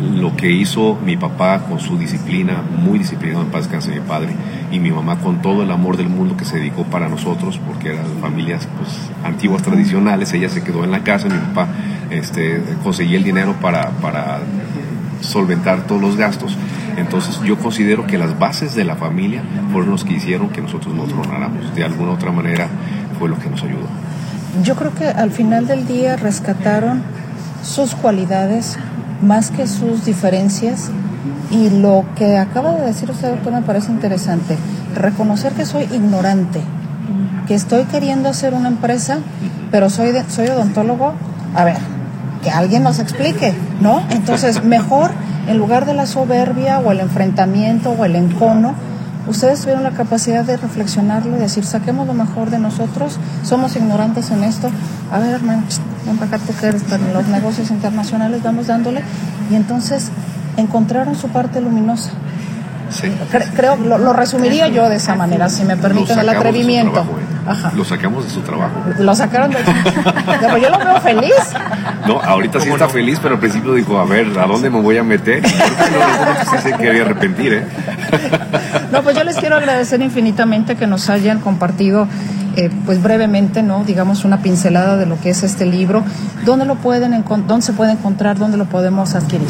[0.00, 4.34] lo que hizo mi papá con su disciplina, muy disciplinado en paz descanse mi padre,
[4.70, 7.90] y mi mamá con todo el amor del mundo que se dedicó para nosotros, porque
[7.90, 11.68] eran familias pues, antiguas, tradicionales, ella se quedó en la casa, mi papá
[12.10, 13.90] este, conseguía el dinero para
[15.24, 16.56] solventar todos los gastos.
[16.96, 20.94] Entonces yo considero que las bases de la familia fueron los que hicieron que nosotros
[20.94, 21.74] nos tronáramos.
[21.74, 22.68] De alguna otra manera
[23.18, 23.86] fue lo que nos ayudó.
[24.62, 27.02] Yo creo que al final del día rescataron
[27.64, 28.78] sus cualidades,
[29.22, 30.90] más que sus diferencias.
[31.50, 34.56] Y lo que acaba de decir usted, doctor, me parece interesante.
[34.94, 36.60] Reconocer que soy ignorante,
[37.46, 39.18] que estoy queriendo hacer una empresa,
[39.70, 41.14] pero soy, soy odontólogo.
[41.54, 41.76] A ver,
[42.44, 44.02] que alguien nos explique, ¿no?
[44.10, 45.10] Entonces, mejor,
[45.48, 48.74] en lugar de la soberbia o el enfrentamiento o el encono,
[49.26, 54.30] ustedes tuvieron la capacidad de reflexionarlo y decir, saquemos lo mejor de nosotros, somos ignorantes
[54.30, 54.70] en esto.
[55.10, 55.62] A ver, hermano,
[56.06, 59.02] ven para acá, tú que eres para los negocios internacionales, vamos dándole.
[59.50, 60.10] Y entonces
[60.58, 62.10] encontraron su parte luminosa.
[62.90, 63.08] Sí.
[63.56, 67.00] creo, lo, resumiría yo de esa manera, si me permiten el atrevimiento.
[67.00, 67.23] ¿eh?
[67.76, 68.72] Lo sacamos de su trabajo.
[68.98, 69.58] Lo sacaron de
[70.40, 71.34] Pero yo lo veo feliz.
[72.06, 74.98] No, ahorita sí está feliz, pero al principio dijo, a ver, ¿a dónde me voy
[74.98, 75.42] a meter?
[75.42, 77.66] No, sí se quería arrepentir, ¿eh?
[78.92, 82.06] No, pues yo les quiero agradecer infinitamente que nos hayan compartido
[82.56, 83.84] eh, pues brevemente, ¿no?
[83.84, 86.04] Digamos una pincelada de lo que es este libro.
[86.44, 88.38] ¿Dónde lo pueden dónde se puede encontrar?
[88.38, 89.48] ¿Dónde lo podemos adquirir?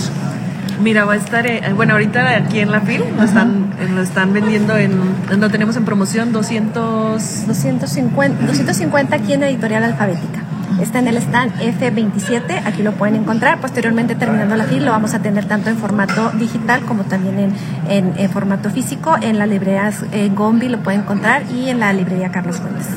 [0.80, 4.02] Mira, va a estar, eh, bueno, ahorita aquí en la FIL lo están, eh, lo
[4.02, 4.98] están vendiendo en,
[5.38, 7.46] lo tenemos en promoción 200...
[7.46, 10.42] 250, 250 aquí en Editorial Alfabética.
[10.80, 13.60] Está en el stand F27, aquí lo pueden encontrar.
[13.60, 17.54] Posteriormente, terminando la FIL, lo vamos a tener tanto en formato digital como también
[17.88, 19.16] en, en, formato físico.
[19.20, 22.88] En la librería eh, Gombi lo pueden encontrar y en la librería Carlos Fuentes.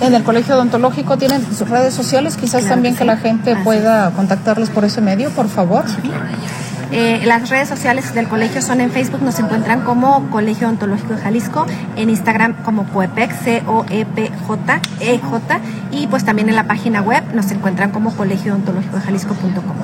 [0.00, 4.70] En el Colegio Odontológico tienen sus redes sociales, quizás también que, la gente pueda contactarles
[4.70, 5.84] por ese medio, por favor.
[6.90, 11.20] Eh, las redes sociales del colegio son en Facebook, nos encuentran como Colegio Ontológico de
[11.20, 17.50] Jalisco, en Instagram como COEPEC, C-O-E-P-J, E-J, y pues también en la página web nos
[17.50, 19.76] encuentran como Colegio Ontológico de Jalisco.com.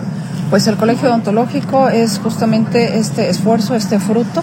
[0.50, 4.42] Pues el Colegio Odontológico es justamente este esfuerzo, este fruto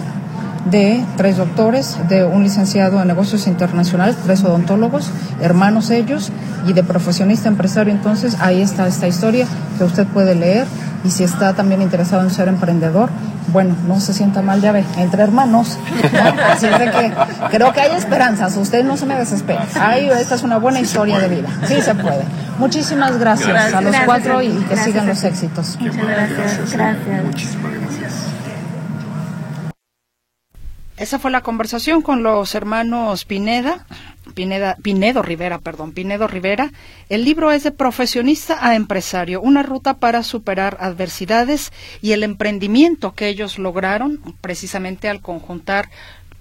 [0.64, 6.30] de tres doctores, de un licenciado en negocios internacionales, tres odontólogos, hermanos ellos,
[6.66, 7.92] y de profesionista empresario.
[7.92, 9.46] Entonces, ahí está esta historia
[9.78, 10.66] que usted puede leer
[11.04, 13.10] y si está también interesado en ser emprendedor,
[13.48, 15.78] bueno, no se sienta mal, ya ve, entre hermanos.
[16.50, 17.12] Así es de que
[17.50, 19.60] creo que hay esperanzas, usted no se me desespere.
[19.80, 22.24] Ahí, esta es una buena historia de vida, sí se puede.
[22.58, 25.76] Muchísimas gracias, a los cuatro y, que sigan los éxitos.
[25.80, 26.72] Muchas gracias.
[26.72, 27.24] Gracias.
[27.24, 27.81] Muchísimas gracias.
[31.02, 33.86] Esa fue la conversación con los hermanos Pineda,
[34.34, 36.70] Pineda, Pinedo Rivera, perdón, Pinedo Rivera.
[37.08, 43.14] El libro es de profesionista a empresario, una ruta para superar adversidades y el emprendimiento
[43.14, 45.90] que ellos lograron precisamente al conjuntar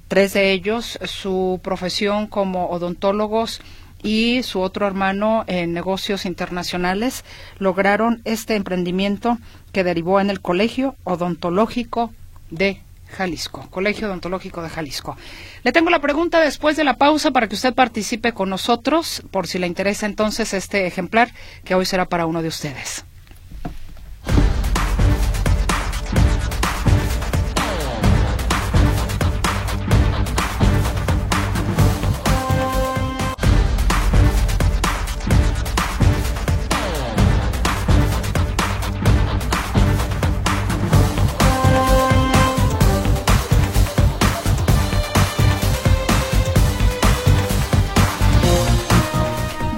[0.08, 3.62] tres de ellos su profesión como odontólogos
[4.04, 7.26] y su otro hermano en negocios internacionales
[7.58, 9.40] lograron este emprendimiento
[9.72, 12.14] que derivó en el Colegio Odontológico
[12.52, 12.80] de
[13.12, 15.18] Jalisco, Colegio Odontológico de Jalisco.
[15.64, 19.48] Le tengo la pregunta después de la pausa para que usted participe con nosotros, por
[19.48, 21.32] si le interesa entonces este ejemplar,
[21.64, 23.06] que hoy será para uno de ustedes.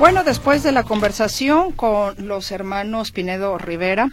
[0.04, 4.10] Bueno, después de la conversación con los hermanos Pinedo Rivera,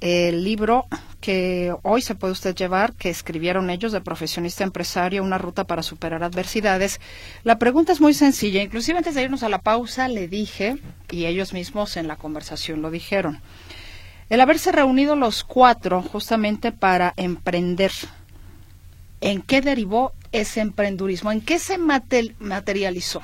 [0.00, 0.86] el libro
[1.20, 5.82] que hoy se puede usted llevar, que escribieron ellos de profesionista empresario, una ruta para
[5.82, 7.00] superar adversidades.
[7.42, 8.62] La pregunta es muy sencilla.
[8.62, 10.76] Inclusive antes de irnos a la pausa le dije,
[11.10, 13.40] y ellos mismos en la conversación lo dijeron,
[14.28, 17.90] el haberse reunido los cuatro justamente para emprender.
[19.20, 21.32] ¿En qué derivó ese emprendurismo?
[21.32, 23.22] ¿En qué se materializó?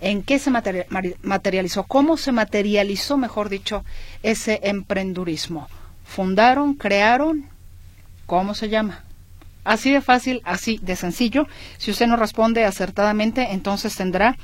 [0.00, 3.84] En qué se materializó, cómo se materializó, mejor dicho,
[4.22, 5.68] ese emprendurismo.
[6.04, 7.50] Fundaron, crearon
[8.26, 9.04] ¿Cómo se llama?
[9.64, 11.46] Así de fácil, así de sencillo.
[11.78, 14.36] Si usted no responde acertadamente, entonces tendrá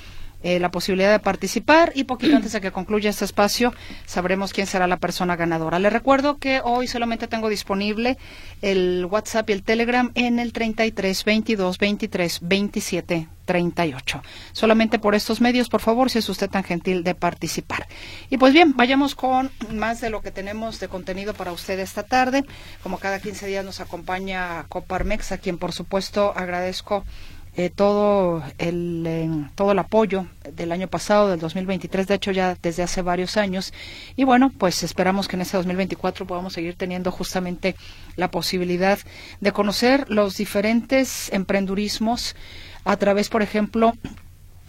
[0.43, 3.73] eh, la posibilidad de participar y poquito antes de que concluya este espacio
[4.07, 5.79] sabremos quién será la persona ganadora.
[5.79, 8.19] Le recuerdo que hoy solamente tengo disponible
[8.61, 14.23] el WhatsApp y el Telegram en el 33 22 23 27 38.
[14.53, 17.87] Solamente por estos medios, por favor, si es usted tan gentil de participar.
[18.31, 22.03] Y pues bien, vayamos con más de lo que tenemos de contenido para usted esta
[22.03, 22.45] tarde.
[22.83, 27.05] Como cada 15 días nos acompaña Coparmex, a quien por supuesto agradezco
[27.55, 32.57] eh, todo el eh, todo el apoyo del año pasado del 2023 de hecho ya
[32.63, 33.75] desde hace varios años.
[34.17, 37.77] Y bueno pues esperamos que en este 2024 podamos seguir teniendo justamente
[38.17, 38.99] la posibilidad
[39.41, 42.37] de conocer los diferentes emprendurismos
[42.85, 43.93] a través por ejemplo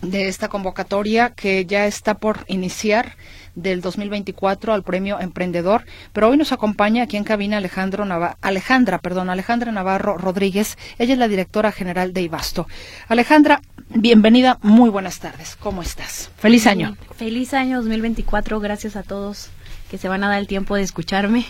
[0.02, 3.16] de esta convocatoria que ya está por iniciar
[3.56, 5.86] del 2024 al premio Emprendedor.
[6.12, 8.06] Pero hoy nos acompaña aquí en cabina Alejandro
[8.42, 10.78] Alejandra, perdón, Alejandra Navarro Rodríguez.
[10.98, 12.68] Ella es la directora general de Ibasto.
[13.08, 15.56] Alejandra, bienvenida, muy buenas tardes.
[15.60, 16.30] ¿Cómo estás?
[16.38, 16.98] Feliz año.
[17.16, 18.60] Feliz año 2024.
[18.60, 19.50] Gracias a todos
[19.90, 21.46] que se van a dar el tiempo de escucharme.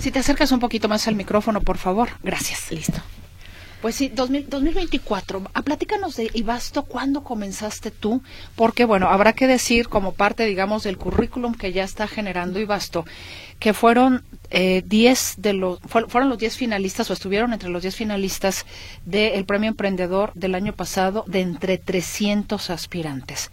[0.00, 2.10] Si te acercas un poquito más al micrófono, por favor.
[2.22, 2.70] Gracias.
[2.70, 3.00] Listo.
[3.84, 5.42] Pues sí, 2024.
[5.52, 8.22] A platícanos de Ibasto, ¿cuándo comenzaste tú?
[8.56, 13.04] Porque, bueno, habrá que decir, como parte, digamos, del currículum que ya está generando Ibasto,
[13.58, 17.94] que fueron 10 eh, de los, fueron los 10 finalistas o estuvieron entre los 10
[17.94, 18.64] finalistas
[19.04, 23.50] del Premio Emprendedor del año pasado de entre 300 aspirantes.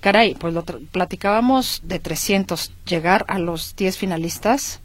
[0.00, 4.80] Caray, pues lo platicábamos de 300, llegar a los 10 finalistas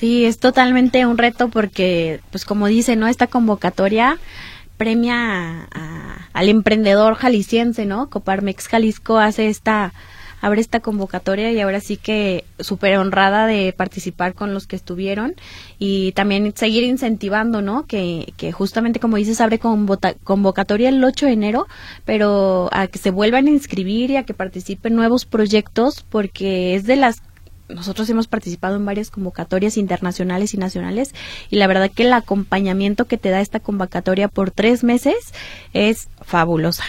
[0.00, 3.06] Sí, es totalmente un reto porque, pues como dice, ¿no?
[3.06, 4.16] Esta convocatoria
[4.78, 5.68] premia
[6.32, 8.08] al emprendedor jalisciense, ¿no?
[8.08, 9.92] Coparmex Jalisco hace esta,
[10.40, 15.34] abre esta convocatoria y ahora sí que súper honrada de participar con los que estuvieron
[15.78, 17.84] y también seguir incentivando, ¿no?
[17.84, 21.66] Que, que justamente como dices, abre convocatoria el 8 de enero,
[22.06, 26.86] pero a que se vuelvan a inscribir y a que participen nuevos proyectos porque es
[26.86, 27.20] de las
[27.74, 31.14] nosotros hemos participado en varias convocatorias internacionales y nacionales
[31.50, 35.16] y la verdad que el acompañamiento que te da esta convocatoria por tres meses
[35.72, 36.84] es fabulosa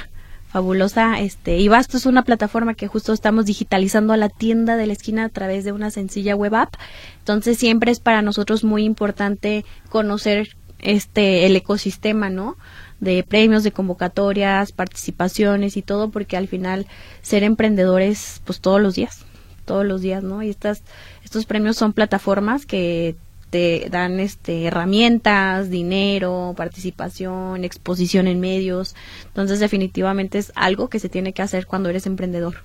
[0.52, 4.86] fabulosa este y Basto es una plataforma que justo estamos digitalizando a la tienda de
[4.86, 6.76] la esquina a través de una sencilla web app.
[7.20, 12.58] Entonces siempre es para nosotros muy importante conocer este el ecosistema no
[13.00, 16.86] de premios de convocatorias participaciones y todo porque al final
[17.22, 19.26] ser emprendedores pues todos los días
[19.71, 20.43] todos los días, ¿no?
[20.43, 20.84] Y estas,
[21.23, 23.15] estos premios son plataformas que
[23.51, 28.97] te dan este herramientas, dinero, participación, exposición en medios.
[29.27, 32.55] Entonces, definitivamente es algo que se tiene que hacer cuando eres emprendedor.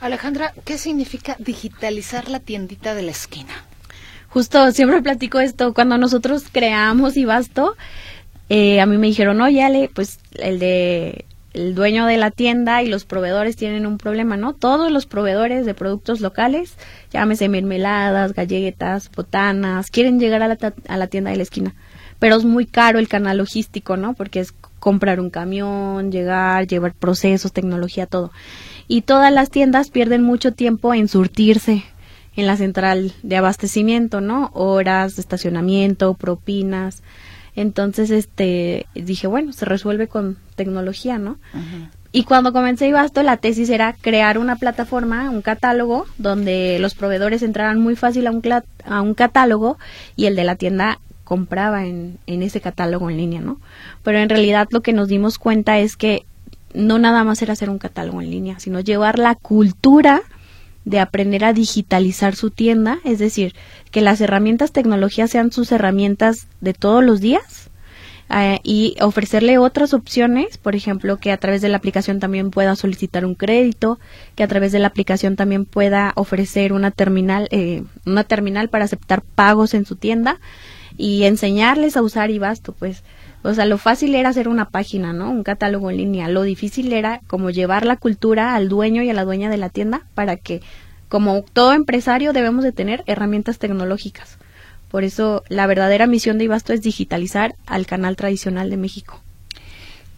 [0.00, 3.52] Alejandra, ¿qué significa digitalizar la tiendita de la esquina?
[4.30, 5.74] Justo siempre platico esto.
[5.74, 7.76] Cuando nosotros creamos Ibasto,
[8.48, 11.26] eh, a mí me dijeron, oye, Ale, pues el de
[11.56, 14.52] el dueño de la tienda y los proveedores tienen un problema, ¿no?
[14.52, 16.76] Todos los proveedores de productos locales,
[17.10, 21.74] llámese mermeladas, galletas, botanas, quieren llegar a la, a la tienda de la esquina,
[22.18, 24.12] pero es muy caro el canal logístico, ¿no?
[24.12, 28.32] Porque es comprar un camión, llegar, llevar procesos, tecnología, todo.
[28.86, 31.84] Y todas las tiendas pierden mucho tiempo en surtirse
[32.36, 34.50] en la central de abastecimiento, ¿no?
[34.52, 37.02] Horas de estacionamiento, propinas.
[37.54, 41.38] Entonces, este, dije, bueno, se resuelve con tecnología, ¿no?
[42.12, 47.42] Y cuando comencé Ibasto, la tesis era crear una plataforma, un catálogo, donde los proveedores
[47.42, 48.42] entraran muy fácil a un,
[48.86, 49.78] a un catálogo
[50.16, 53.60] y el de la tienda compraba en, en ese catálogo en línea, ¿no?
[54.02, 56.24] Pero en realidad lo que nos dimos cuenta es que
[56.72, 60.22] no nada más era hacer un catálogo en línea, sino llevar la cultura
[60.86, 63.54] de aprender a digitalizar su tienda, es decir,
[63.90, 67.65] que las herramientas tecnologías sean sus herramientas de todos los días
[68.30, 72.74] eh, y ofrecerle otras opciones, por ejemplo, que a través de la aplicación también pueda
[72.74, 73.98] solicitar un crédito,
[74.34, 78.84] que a través de la aplicación también pueda ofrecer una terminal, eh, una terminal para
[78.84, 80.40] aceptar pagos en su tienda
[80.96, 83.02] y enseñarles a usar Ibasto, pues
[83.46, 85.30] o sea, lo fácil era hacer una página, ¿no?
[85.30, 86.28] Un catálogo en línea.
[86.28, 89.68] Lo difícil era como llevar la cultura al dueño y a la dueña de la
[89.68, 90.62] tienda para que,
[91.08, 94.36] como todo empresario, debemos de tener herramientas tecnológicas.
[94.96, 99.20] Por eso, la verdadera misión de Ibasto es digitalizar al canal tradicional de México.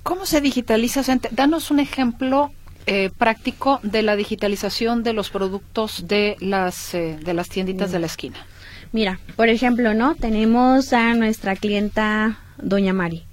[0.04, 1.02] ¿Cómo se digitaliza?
[1.32, 2.52] danos un ejemplo
[2.86, 7.98] eh, práctico de la digitalización de los productos de las, eh, de las tienditas de
[7.98, 8.36] la esquina.
[8.92, 10.14] Mira, por ejemplo, ¿no?
[10.14, 13.24] Tenemos a nuestra clienta Doña Mari.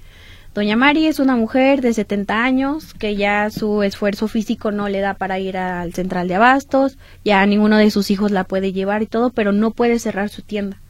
[0.55, 4.99] Doña Mari es una mujer de 70 años que ya su esfuerzo físico no le
[4.99, 9.03] da para ir al central de abastos, ya ninguno de sus hijos la puede llevar
[9.03, 10.81] y todo, pero no puede cerrar su tienda.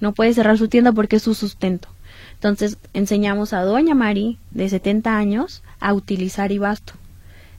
[0.00, 1.88] No puede cerrar su tienda porque es su sustento.
[2.34, 6.92] Entonces enseñamos a doña Mari, de 70 años, a utilizar Ibasto.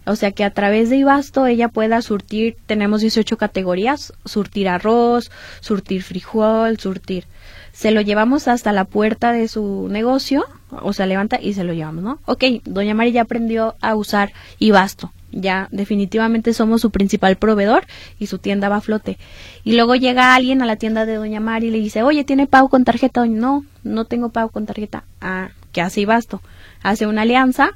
[0.06, 5.32] O sea que a través de Ibasto ella pueda surtir, tenemos 18 categorías, surtir arroz,
[5.60, 7.26] surtir frijol, surtir.
[7.74, 11.74] Se lo llevamos hasta la puerta de su negocio, o sea, levanta y se lo
[11.74, 12.20] llevamos, ¿no?
[12.26, 17.86] Ok, doña Mari ya aprendió a usar Ibasto ya definitivamente somos su principal proveedor
[18.20, 19.18] y su tienda va a flote.
[19.64, 22.48] Y luego llega alguien a la tienda de Doña Mari y le dice, oye, ¿tiene
[22.48, 23.26] pago con tarjeta?
[23.26, 25.04] No, no tengo pago con tarjeta.
[25.22, 26.42] Ah, ¿qué hace Ibasto?
[26.82, 27.72] Hace una alianza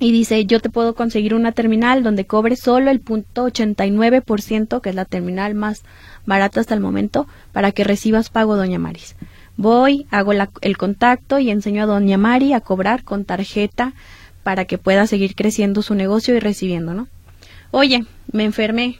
[0.00, 4.90] y dice, yo te puedo conseguir una terminal donde cobre solo el punto 89%, que
[4.90, 5.82] es la terminal más
[6.24, 9.16] barata hasta el momento, para que recibas pago Doña Maris.
[9.56, 13.92] Voy, hago el contacto y enseño a Doña Mari a cobrar con tarjeta
[14.48, 17.06] para que pueda seguir creciendo su negocio y recibiendo, ¿no?
[17.70, 18.98] Oye, me enfermé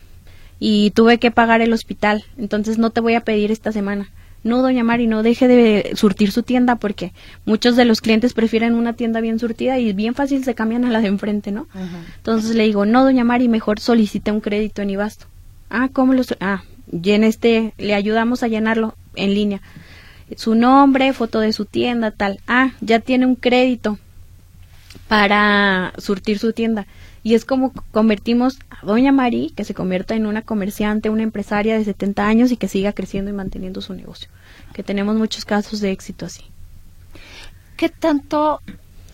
[0.60, 4.10] y tuve que pagar el hospital, entonces no te voy a pedir esta semana.
[4.44, 7.14] No, doña Mari, no deje de surtir su tienda porque
[7.46, 10.90] muchos de los clientes prefieren una tienda bien surtida y bien fácil se cambian a
[10.90, 11.66] la de enfrente, ¿no?
[12.18, 15.28] Entonces le digo, no, doña Mari, mejor solicite un crédito en Ibasto.
[15.70, 16.24] Ah, ¿cómo lo?
[16.40, 19.62] Ah, llene este, le ayudamos a llenarlo en línea.
[20.36, 22.38] Su nombre, foto de su tienda, tal.
[22.46, 23.98] Ah, ya tiene un crédito
[25.08, 26.86] para surtir su tienda.
[27.22, 31.76] Y es como convertimos a Doña Mari, que se convierta en una comerciante, una empresaria
[31.76, 34.28] de 70 años y que siga creciendo y manteniendo su negocio.
[34.72, 36.44] Que tenemos muchos casos de éxito así.
[37.76, 38.60] ¿Qué tanto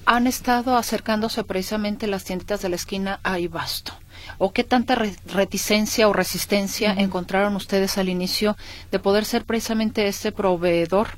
[0.07, 3.93] han estado acercándose precisamente las tienditas de la esquina a Ibasto?
[4.39, 8.57] ¿O qué tanta reticencia o resistencia encontraron ustedes al inicio
[8.91, 11.09] de poder ser precisamente ese proveedor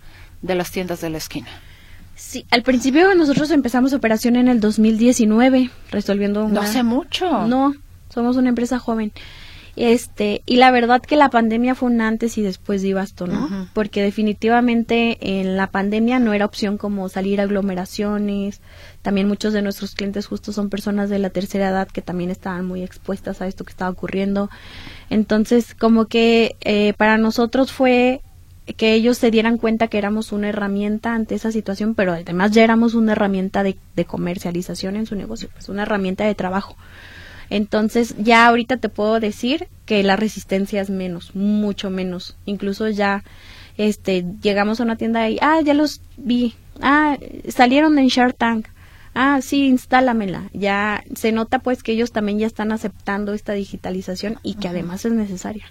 [0.43, 1.49] de las tiendas de la esquina?
[2.17, 7.47] Sí, al principio nosotros empezamos operación en el 2019, resolviendo No hace mucho.
[7.47, 7.75] No,
[8.09, 9.13] somos una empresa joven.
[9.77, 13.69] Este, y la verdad que la pandemia fue un antes y después de Ibasto, ¿no?
[13.75, 18.63] Porque definitivamente en la pandemia no era opción como salir a aglomeraciones.
[19.03, 22.65] También muchos de nuestros clientes justo son personas de la tercera edad que también estaban
[22.65, 24.49] muy expuestas a esto que estaba ocurriendo.
[25.11, 28.23] Entonces, como que eh, para nosotros fue
[28.75, 32.65] que ellos se dieran cuenta que éramos una herramienta ante esa situación, pero además ya
[32.65, 36.77] éramos una herramienta de, comercialización en su negocio, pues una herramienta de trabajo.
[37.49, 42.37] Entonces ya ahorita te puedo decir que la resistencia es menos, mucho menos.
[42.45, 43.23] Incluso ya
[43.77, 46.55] este llegamos a una tienda y ah, ya los vi.
[46.81, 48.67] Ah, salieron en Shark Tank.
[49.15, 50.51] Ah, sí, instálamela.
[50.53, 55.05] Ya se nota pues que ellos también ya están aceptando esta digitalización y que además
[55.05, 55.67] es necesaria.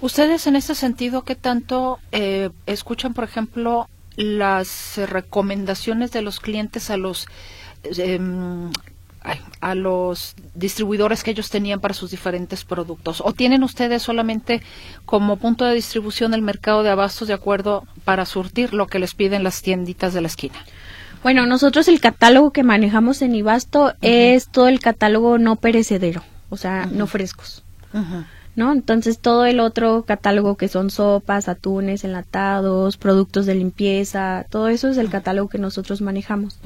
[0.00, 6.90] Ustedes en ese sentido, ¿qué tanto eh, escuchan, por ejemplo, las recomendaciones de los clientes
[6.90, 7.26] a los
[7.84, 8.70] em,
[9.60, 13.22] a los distribuidores que ellos tenían para sus diferentes productos?
[13.24, 14.62] ¿O tienen ustedes solamente
[15.04, 19.14] como punto de distribución el mercado de abastos de acuerdo para surtir lo que les
[19.14, 20.64] piden las tienditas de la esquina?
[21.22, 26.56] Bueno, nosotros el catálogo que manejamos en Ibasto es todo el catálogo no perecedero, o
[26.56, 27.62] sea, no frescos.
[28.60, 28.74] ¿No?
[28.74, 34.88] Entonces todo el otro catálogo que son sopas, atunes, enlatados, productos de limpieza, todo eso
[34.88, 36.58] es el catálogo que nosotros manejamos.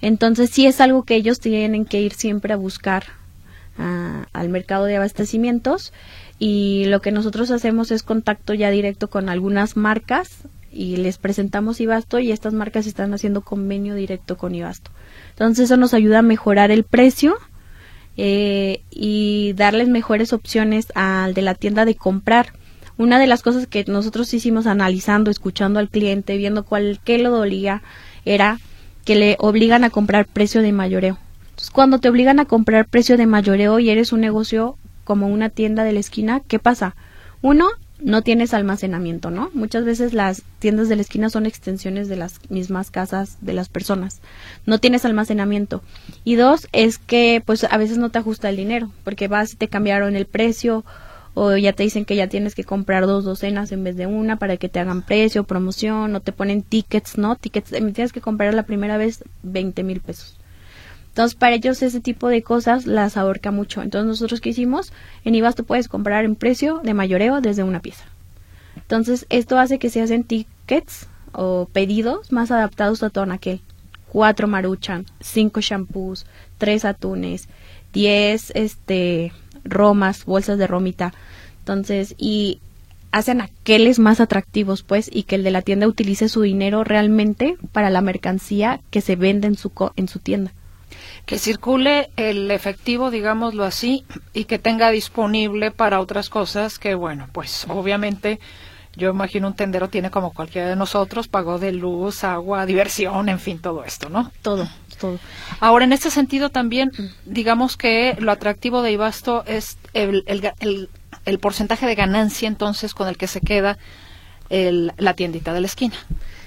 [0.00, 3.04] Entonces sí es algo que ellos tienen que ir siempre a buscar
[3.78, 5.92] ah, al mercado de abastecimientos
[6.38, 10.38] y lo que nosotros hacemos es contacto ya directo con algunas marcas
[10.72, 14.90] y les presentamos Ibasto y estas marcas están haciendo convenio directo con Ibasto.
[15.32, 17.36] Entonces eso nos ayuda a mejorar el precio
[18.16, 22.52] eh, y darles mejores opciones al de la tienda de comprar.
[22.98, 27.30] Una de las cosas que nosotros hicimos analizando, escuchando al cliente, viendo cuál qué lo
[27.30, 27.82] dolía,
[28.24, 28.58] era
[29.04, 31.18] que le obligan a comprar precio de mayoreo.
[31.50, 35.48] Entonces, cuando te obligan a comprar precio de mayoreo y eres un negocio como una
[35.50, 36.96] tienda de la esquina, ¿qué pasa?
[37.40, 37.68] Uno,
[37.98, 39.50] no tienes almacenamiento, ¿no?
[39.54, 43.68] Muchas veces las tiendas de la esquina son extensiones de las mismas casas de las
[43.68, 44.20] personas.
[44.66, 45.82] No tienes almacenamiento.
[46.24, 49.56] Y dos, es que pues a veces no te ajusta el dinero, porque vas y
[49.56, 50.84] te cambiaron el precio
[51.38, 54.38] o ya te dicen que ya tienes que comprar dos docenas en vez de una
[54.38, 57.36] para que te hagan precio, promoción, o te ponen tickets, ¿no?
[57.36, 60.38] Tickets, eh, tienes que comprar la primera vez 20 mil pesos.
[61.16, 63.80] Entonces, para ellos ese tipo de cosas las ahorca mucho.
[63.80, 64.92] Entonces, nosotros qué hicimos?
[65.24, 68.04] En IVAS tú puedes comprar en precio de mayoreo desde una pieza.
[68.76, 73.62] Entonces, esto hace que se hacen tickets o pedidos más adaptados a todo aquel.
[74.10, 76.26] Cuatro maruchan, cinco shampoos,
[76.58, 77.48] tres atunes,
[77.94, 79.32] diez este,
[79.64, 81.14] romas, bolsas de romita.
[81.60, 82.60] Entonces, y
[83.10, 87.56] hacen aquellos más atractivos, pues, y que el de la tienda utilice su dinero realmente
[87.72, 90.52] para la mercancía que se vende en su, en su tienda
[91.26, 97.28] que circule el efectivo, digámoslo así, y que tenga disponible para otras cosas que, bueno,
[97.32, 98.38] pues obviamente
[98.96, 103.38] Yo imagino un tendero tiene como cualquiera de nosotros, pagó de luz, agua, diversión, en
[103.38, 104.32] fin, todo esto, ¿no?
[104.40, 104.66] Todo,
[104.98, 105.18] todo.
[105.60, 106.90] Ahora, en este sentido también,
[107.26, 110.88] digamos que lo atractivo de Ibasto es el, el, el,
[111.26, 113.76] el porcentaje de ganancia entonces con el que se queda
[114.50, 115.96] el, la tiendita de la esquina.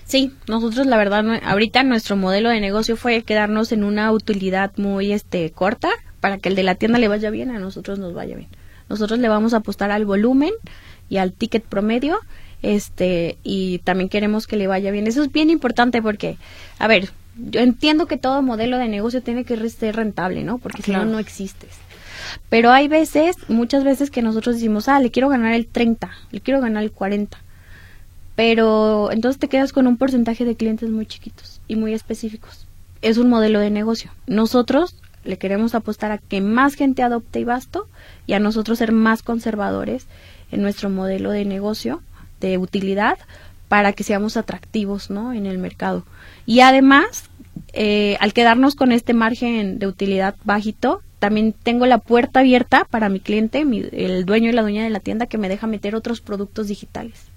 [0.05, 5.11] Sí, nosotros la verdad ahorita nuestro modelo de negocio fue quedarnos en una utilidad muy
[5.11, 5.89] este corta
[6.19, 8.49] para que el de la tienda le vaya bien, a nosotros nos vaya bien.
[8.89, 10.51] Nosotros le vamos a apostar al volumen
[11.09, 12.17] y al ticket promedio,
[12.63, 15.05] este y también queremos que le vaya bien.
[15.05, 16.37] Eso es bien importante porque
[16.79, 20.57] a ver, yo entiendo que todo modelo de negocio tiene que ser rentable, ¿no?
[20.57, 21.69] Porque si no no existes.
[22.49, 26.41] Pero hay veces, muchas veces que nosotros decimos, "Ah, le quiero ganar el 30, le
[26.41, 27.37] quiero ganar el 40."
[28.39, 32.67] Pero entonces te quedas con un porcentaje de clientes muy chiquitos y muy específicos.
[33.01, 34.11] Es un modelo de negocio.
[34.27, 37.89] Nosotros le queremos apostar a que más gente adopte Ibasto
[38.27, 40.07] y a nosotros ser más conservadores
[40.53, 42.01] en nuestro modelo de negocio
[42.39, 43.17] de utilidad
[43.67, 45.33] para que seamos atractivos ¿no?
[45.33, 46.05] en el mercado.
[46.45, 47.25] Y además,
[47.73, 53.09] eh, al quedarnos con este margen de utilidad bajito, también tengo la puerta abierta para
[53.09, 56.21] mi cliente, el dueño y la dueña de la tienda, que me deja meter otros
[56.21, 57.28] productos digitales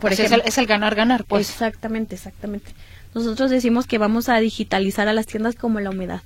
[0.00, 1.50] por ejemplo, es el ganar-ganar, pues.
[1.50, 2.72] Exactamente, exactamente.
[3.14, 6.22] Nosotros decimos que vamos a digitalizar a las tiendas como la humedad.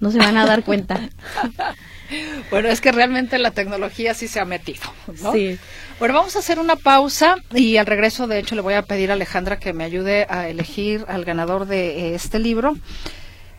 [0.00, 1.00] No se van a dar cuenta.
[2.50, 4.82] bueno, es que realmente la tecnología sí se ha metido,
[5.22, 5.32] ¿no?
[5.32, 5.58] Sí.
[5.98, 9.10] Bueno, vamos a hacer una pausa y al regreso, de hecho, le voy a pedir
[9.10, 12.76] a Alejandra que me ayude a elegir al ganador de eh, este libro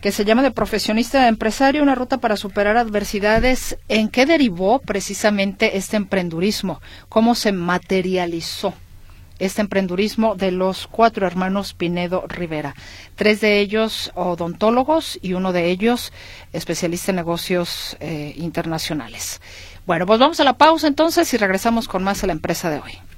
[0.00, 3.76] que se llama de profesionista a empresario, una ruta para superar adversidades.
[3.88, 6.80] ¿En qué derivó precisamente este emprendurismo?
[7.08, 8.74] ¿Cómo se materializó?
[9.40, 12.76] Este emprendurismo de los cuatro hermanos Pinedo Rivera.
[13.16, 16.12] Tres de ellos odontólogos y uno de ellos
[16.52, 19.40] especialista en negocios eh, internacionales.
[19.86, 22.78] Bueno, pues vamos a la pausa entonces y regresamos con más a la empresa de
[22.78, 23.09] hoy.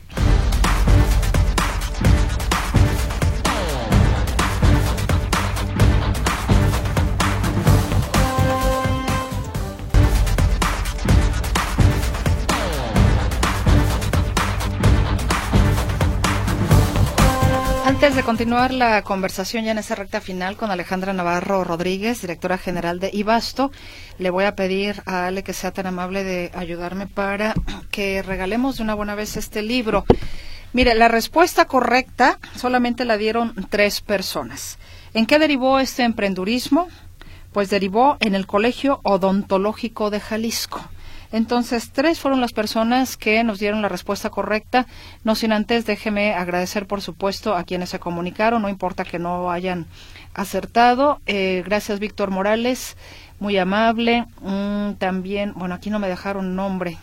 [18.02, 22.58] Antes de continuar la conversación ya en esa recta final con Alejandra Navarro Rodríguez, directora
[22.58, 23.70] general de Ibasto,
[24.18, 27.54] le voy a pedir a Ale que sea tan amable de ayudarme para
[27.92, 30.04] que regalemos de una buena vez este libro.
[30.72, 34.80] Mire, la respuesta correcta solamente la dieron tres personas.
[35.14, 36.88] ¿En qué derivó este emprendurismo?
[37.52, 40.80] Pues derivó en el Colegio Odontológico de Jalisco.
[41.32, 44.86] Entonces, tres fueron las personas que nos dieron la respuesta correcta.
[45.24, 49.50] No sin antes, déjeme agradecer, por supuesto, a quienes se comunicaron, no importa que no
[49.50, 49.86] hayan
[50.34, 51.20] acertado.
[51.26, 52.96] Eh, gracias, Víctor Morales,
[53.40, 54.26] muy amable.
[54.42, 56.98] Mm, también, bueno, aquí no me dejaron nombre.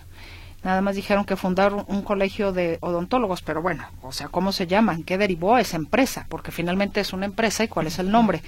[0.63, 4.67] Nada más dijeron que fundaron un colegio de odontólogos, pero bueno, o sea, ¿cómo se
[4.67, 5.03] llaman?
[5.03, 6.25] ¿Qué derivó esa empresa?
[6.29, 8.41] Porque finalmente es una empresa y cuál es el nombre.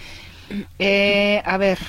[0.78, 1.80] Eh, a ver,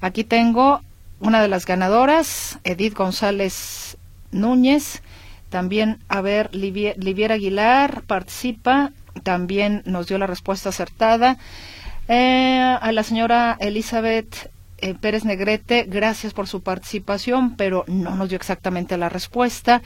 [0.00, 0.80] aquí tengo
[1.20, 3.96] una de las ganadoras, Edith González
[4.30, 5.02] Núñez.
[5.48, 8.92] También, a ver, Liviera Aguilar participa,
[9.22, 11.38] también nos dio la respuesta acertada.
[12.08, 18.28] Eh, a la señora Elizabeth eh, Pérez Negrete, gracias por su participación, pero no nos
[18.28, 19.80] dio exactamente la respuesta.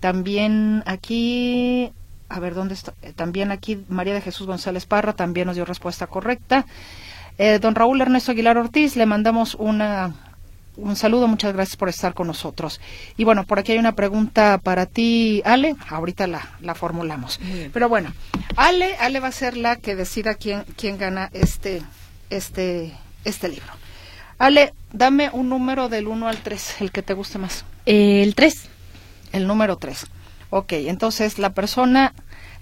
[0.00, 1.92] También aquí,
[2.28, 2.94] a ver, ¿dónde está?
[3.02, 6.66] Eh, también aquí María de Jesús González Parra también nos dio respuesta correcta.
[7.60, 10.14] don Raúl Ernesto Aguilar Ortiz, le mandamos una
[10.80, 12.80] un saludo, muchas gracias por estar con nosotros.
[13.16, 15.76] Y bueno, por aquí hay una pregunta para ti, Ale.
[15.88, 17.40] Ahorita la, la formulamos.
[17.72, 18.12] Pero bueno,
[18.56, 21.82] Ale, Ale va a ser la que decida quién, quién gana este,
[22.30, 22.92] este,
[23.24, 23.72] este libro.
[24.38, 27.64] Ale, dame un número del 1 al 3, el que te guste más.
[27.86, 28.68] El 3.
[29.32, 30.06] El número 3.
[30.50, 32.14] Ok, entonces la persona,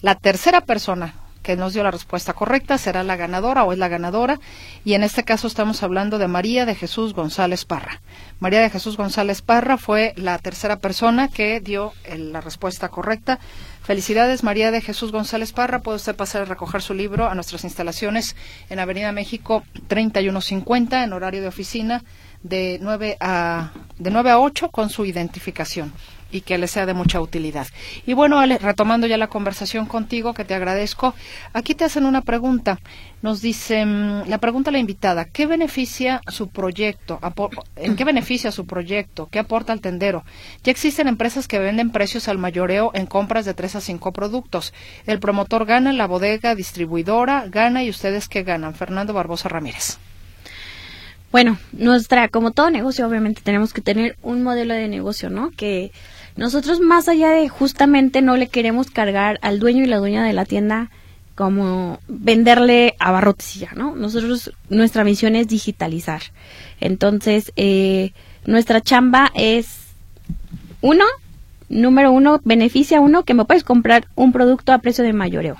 [0.03, 1.14] la tercera persona
[1.49, 4.39] que nos dio la respuesta correcta será la ganadora o es la ganadora.
[4.85, 8.03] Y en este caso estamos hablando de María de Jesús González Parra.
[8.39, 13.39] María de Jesús González Parra fue la tercera persona que dio la respuesta correcta.
[13.83, 15.79] Felicidades, María de Jesús González Parra.
[15.79, 18.37] Puede usted pasar a recoger su libro a nuestras instalaciones
[18.69, 22.05] en Avenida México 3150 en horario de oficina
[22.43, 25.95] de 9 a, de 9 a 8 con su identificación
[26.31, 27.66] y que le sea de mucha utilidad.
[28.07, 31.14] Y bueno, Ale, retomando ya la conversación contigo, que te agradezco,
[31.53, 32.79] aquí te hacen una pregunta.
[33.20, 37.18] Nos dicen, la pregunta a la invitada, ¿qué beneficia su proyecto?
[37.74, 39.29] ¿En qué beneficia su proyecto?
[39.31, 40.24] ¿Qué aporta al tendero?
[40.62, 44.72] Ya existen empresas que venden precios al mayoreo en compras de tres a cinco productos.
[45.07, 48.74] El promotor gana, la bodega distribuidora gana y ustedes qué ganan.
[48.74, 49.99] Fernando Barbosa Ramírez.
[51.31, 55.51] Bueno, nuestra, como todo negocio, obviamente tenemos que tener un modelo de negocio, ¿no?
[55.51, 55.93] Que
[56.39, 60.32] Nosotros más allá de justamente no le queremos cargar al dueño y la dueña de
[60.32, 60.89] la tienda
[61.34, 63.97] como venderle abarrotes y ya, ¿no?
[63.97, 66.22] Nosotros, nuestra misión es digitalizar.
[66.80, 68.12] Entonces, eh,
[68.47, 69.89] nuestra chamba es,
[70.80, 71.05] uno,
[71.68, 75.57] número uno, beneficia uno que me puedes comprar un producto a precio de mayoreo.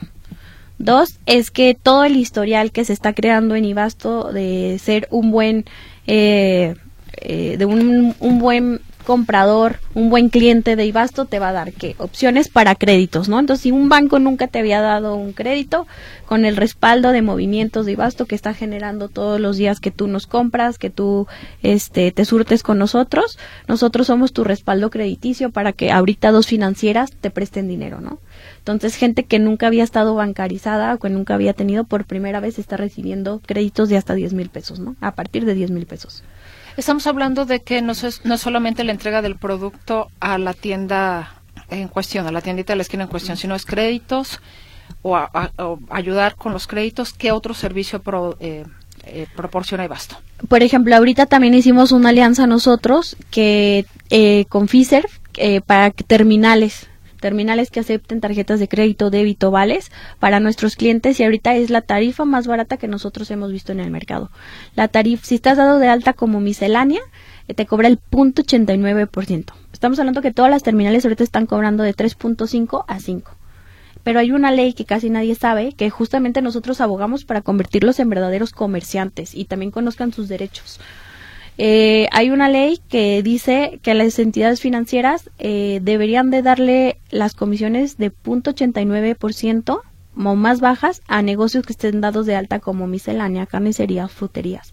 [0.78, 5.32] Dos, es que todo el historial que se está creando en Ibasto de ser un
[5.32, 5.64] buen,
[6.06, 6.76] eh,
[7.16, 11.72] eh, de un, un buen comprador, un buen cliente de Ibasto te va a dar
[11.72, 13.40] qué opciones para créditos, ¿no?
[13.40, 15.86] Entonces, si un banco nunca te había dado un crédito,
[16.26, 20.09] con el respaldo de movimientos de Ibasto que está generando todos los días que tú
[20.09, 21.26] nos compras, que tú
[21.62, 27.12] este te surtes con nosotros, nosotros somos tu respaldo crediticio para que ahorita dos financieras
[27.18, 28.18] te presten dinero, ¿no?
[28.59, 32.59] Entonces, gente que nunca había estado bancarizada o que nunca había tenido por primera vez
[32.59, 34.96] está recibiendo créditos de hasta 10 mil pesos, ¿no?
[35.00, 36.22] A partir de 10 mil pesos.
[36.78, 41.34] Estamos hablando de que no es, no solamente la entrega del producto a la tienda
[41.70, 44.40] en cuestión, a la tiendita de la esquina en cuestión, sino es créditos
[45.02, 45.50] o, a-
[45.90, 47.12] ayudar con los créditos.
[47.12, 48.64] ¿Qué otro servicio pro- eh,
[49.04, 50.18] eh, proporciona Ibasto?
[50.48, 55.04] Por ejemplo, ahorita también hicimos una alianza nosotros que eh, con Fiser
[55.34, 56.88] eh, para terminales,
[57.20, 61.82] terminales que acepten tarjetas de crédito, débito, vales para nuestros clientes y ahorita es la
[61.82, 64.30] tarifa más barata que nosotros hemos visto en el mercado.
[64.74, 67.00] La tarifa, si estás dado de alta como miscelánea,
[67.46, 69.52] eh, te cobra el punto 89%.
[69.72, 73.38] Estamos hablando que todas las terminales ahorita están cobrando de 3.5 a 5
[74.08, 78.08] pero hay una ley que casi nadie sabe, que justamente nosotros abogamos para convertirlos en
[78.08, 80.80] verdaderos comerciantes y también conozcan sus derechos.
[81.61, 87.34] Eh, hay una ley que dice que las entidades financieras eh, deberían de darle las
[87.34, 89.80] comisiones de 0.89%
[90.24, 94.72] o más bajas a negocios que estén dados de alta como miscelánea, carnicerías, fruterías.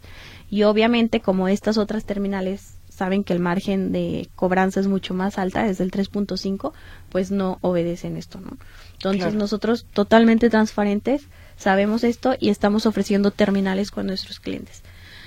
[0.50, 5.38] Y obviamente como estas otras terminales saben que el margen de cobranza es mucho más
[5.38, 6.72] alta, es del 3.5,
[7.10, 8.58] pues no obedecen esto, ¿no?
[8.94, 9.38] Entonces Claro.
[9.38, 11.28] nosotros totalmente transparentes
[11.58, 14.82] sabemos esto y estamos ofreciendo terminales con nuestros clientes.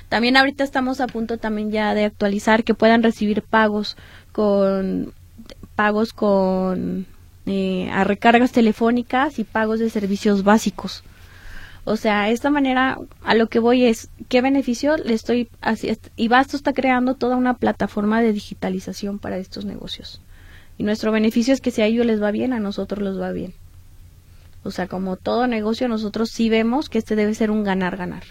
[0.08, 3.96] También ahorita estamos a punto también ya de actualizar que puedan recibir pagos
[4.32, 5.12] con
[5.74, 7.06] pagos con
[7.46, 11.04] eh, a recargas telefónicas y pagos de servicios básicos.
[11.84, 16.00] O sea, esta manera a lo que voy es qué beneficio le estoy haciendo.
[16.16, 20.20] Y Basto está creando toda una plataforma de digitalización para estos negocios.
[20.76, 23.32] Y nuestro beneficio es que si a ellos les va bien, a nosotros les va
[23.32, 23.54] bien.
[24.64, 28.24] O sea, como todo negocio, nosotros sí vemos que este debe ser un ganar-ganar.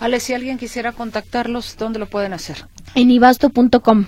[0.00, 2.64] Ale, si alguien quisiera contactarlos, ¿dónde lo pueden hacer?
[2.94, 4.06] En ibasto.com.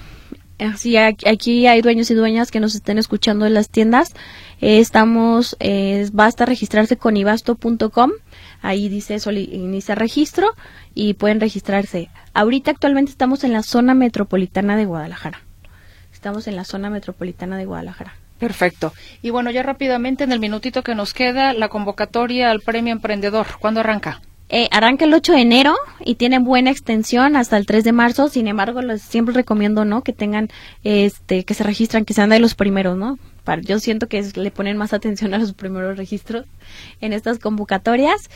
[0.59, 4.15] Así, aquí hay dueños y dueñas que nos estén escuchando en las tiendas.
[4.63, 8.11] Eh, estamos, eh, basta registrarse con ibasto.com.
[8.63, 10.49] Ahí dice inicia registro
[10.95, 12.09] y pueden registrarse.
[12.33, 15.43] Ahorita actualmente estamos en la zona metropolitana de Guadalajara.
[16.13, 18.15] Estamos en la zona metropolitana de Guadalajara.
[18.39, 18.95] Perfecto.
[19.21, 23.47] Y bueno, ya rápidamente, en el minutito que nos queda, la convocatoria al Premio Emprendedor.
[23.61, 24.23] ¿Cuándo arranca?
[24.55, 25.75] Eh, arranca el 8 de enero
[26.05, 28.29] y tiene buena extensión hasta el 3 de marzo.
[28.29, 30.03] Sin embargo, les siempre recomiendo, ¿no?
[30.03, 30.51] Que tengan,
[30.85, 33.19] este, que se registran, que sean de los primeros, ¿no?
[33.63, 36.47] Yo siento que le ponen más atención a los primeros registros
[37.01, 38.31] en estas convocatorias.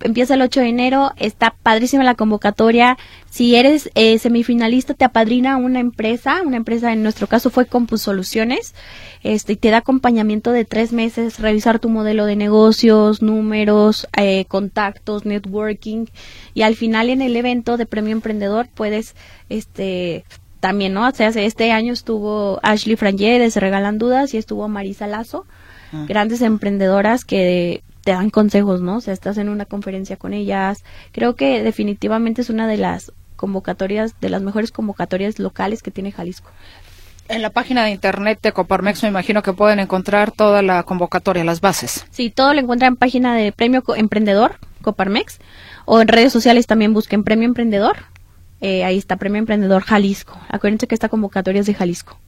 [0.00, 2.96] Empieza el 8 de enero, está padrísima la convocatoria.
[3.30, 8.02] Si eres eh, semifinalista, te apadrina una empresa, una empresa en nuestro caso fue Compus
[8.02, 8.74] Soluciones,
[9.24, 14.44] este, y te da acompañamiento de tres meses, revisar tu modelo de negocios, números, eh,
[14.46, 16.06] contactos, networking,
[16.54, 19.16] y al final en el evento de Premio Emprendedor puedes,
[19.48, 20.24] este,
[20.64, 21.06] también, ¿no?
[21.06, 25.44] O sea, este año estuvo Ashley Frangé de Se Regalan Dudas y estuvo Marisa Lazo,
[26.08, 28.96] grandes emprendedoras que te dan consejos, ¿no?
[28.96, 30.82] O sea, estás en una conferencia con ellas.
[31.12, 36.12] Creo que definitivamente es una de las convocatorias, de las mejores convocatorias locales que tiene
[36.12, 36.50] Jalisco.
[37.28, 41.44] En la página de internet de Coparmex me imagino que pueden encontrar toda la convocatoria,
[41.44, 42.06] las bases.
[42.10, 45.40] Sí, todo lo encuentran en página de Premio Emprendedor, Coparmex,
[45.84, 48.13] o en redes sociales también busquen Premio Emprendedor.
[48.66, 50.40] Eh, ahí está Premio Emprendedor Jalisco.
[50.48, 52.18] Acuérdense que esta convocatoria es de Jalisco.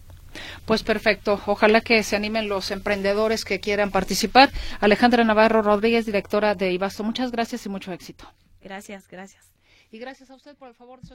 [0.66, 1.40] Pues perfecto.
[1.46, 4.50] Ojalá que se animen los emprendedores que quieran participar.
[4.80, 7.04] Alejandra Navarro Rodríguez, directora de Ibasto.
[7.04, 8.30] Muchas gracias y mucho éxito.
[8.60, 9.50] Gracias, gracias.
[9.90, 11.14] Y gracias a usted por el favor de su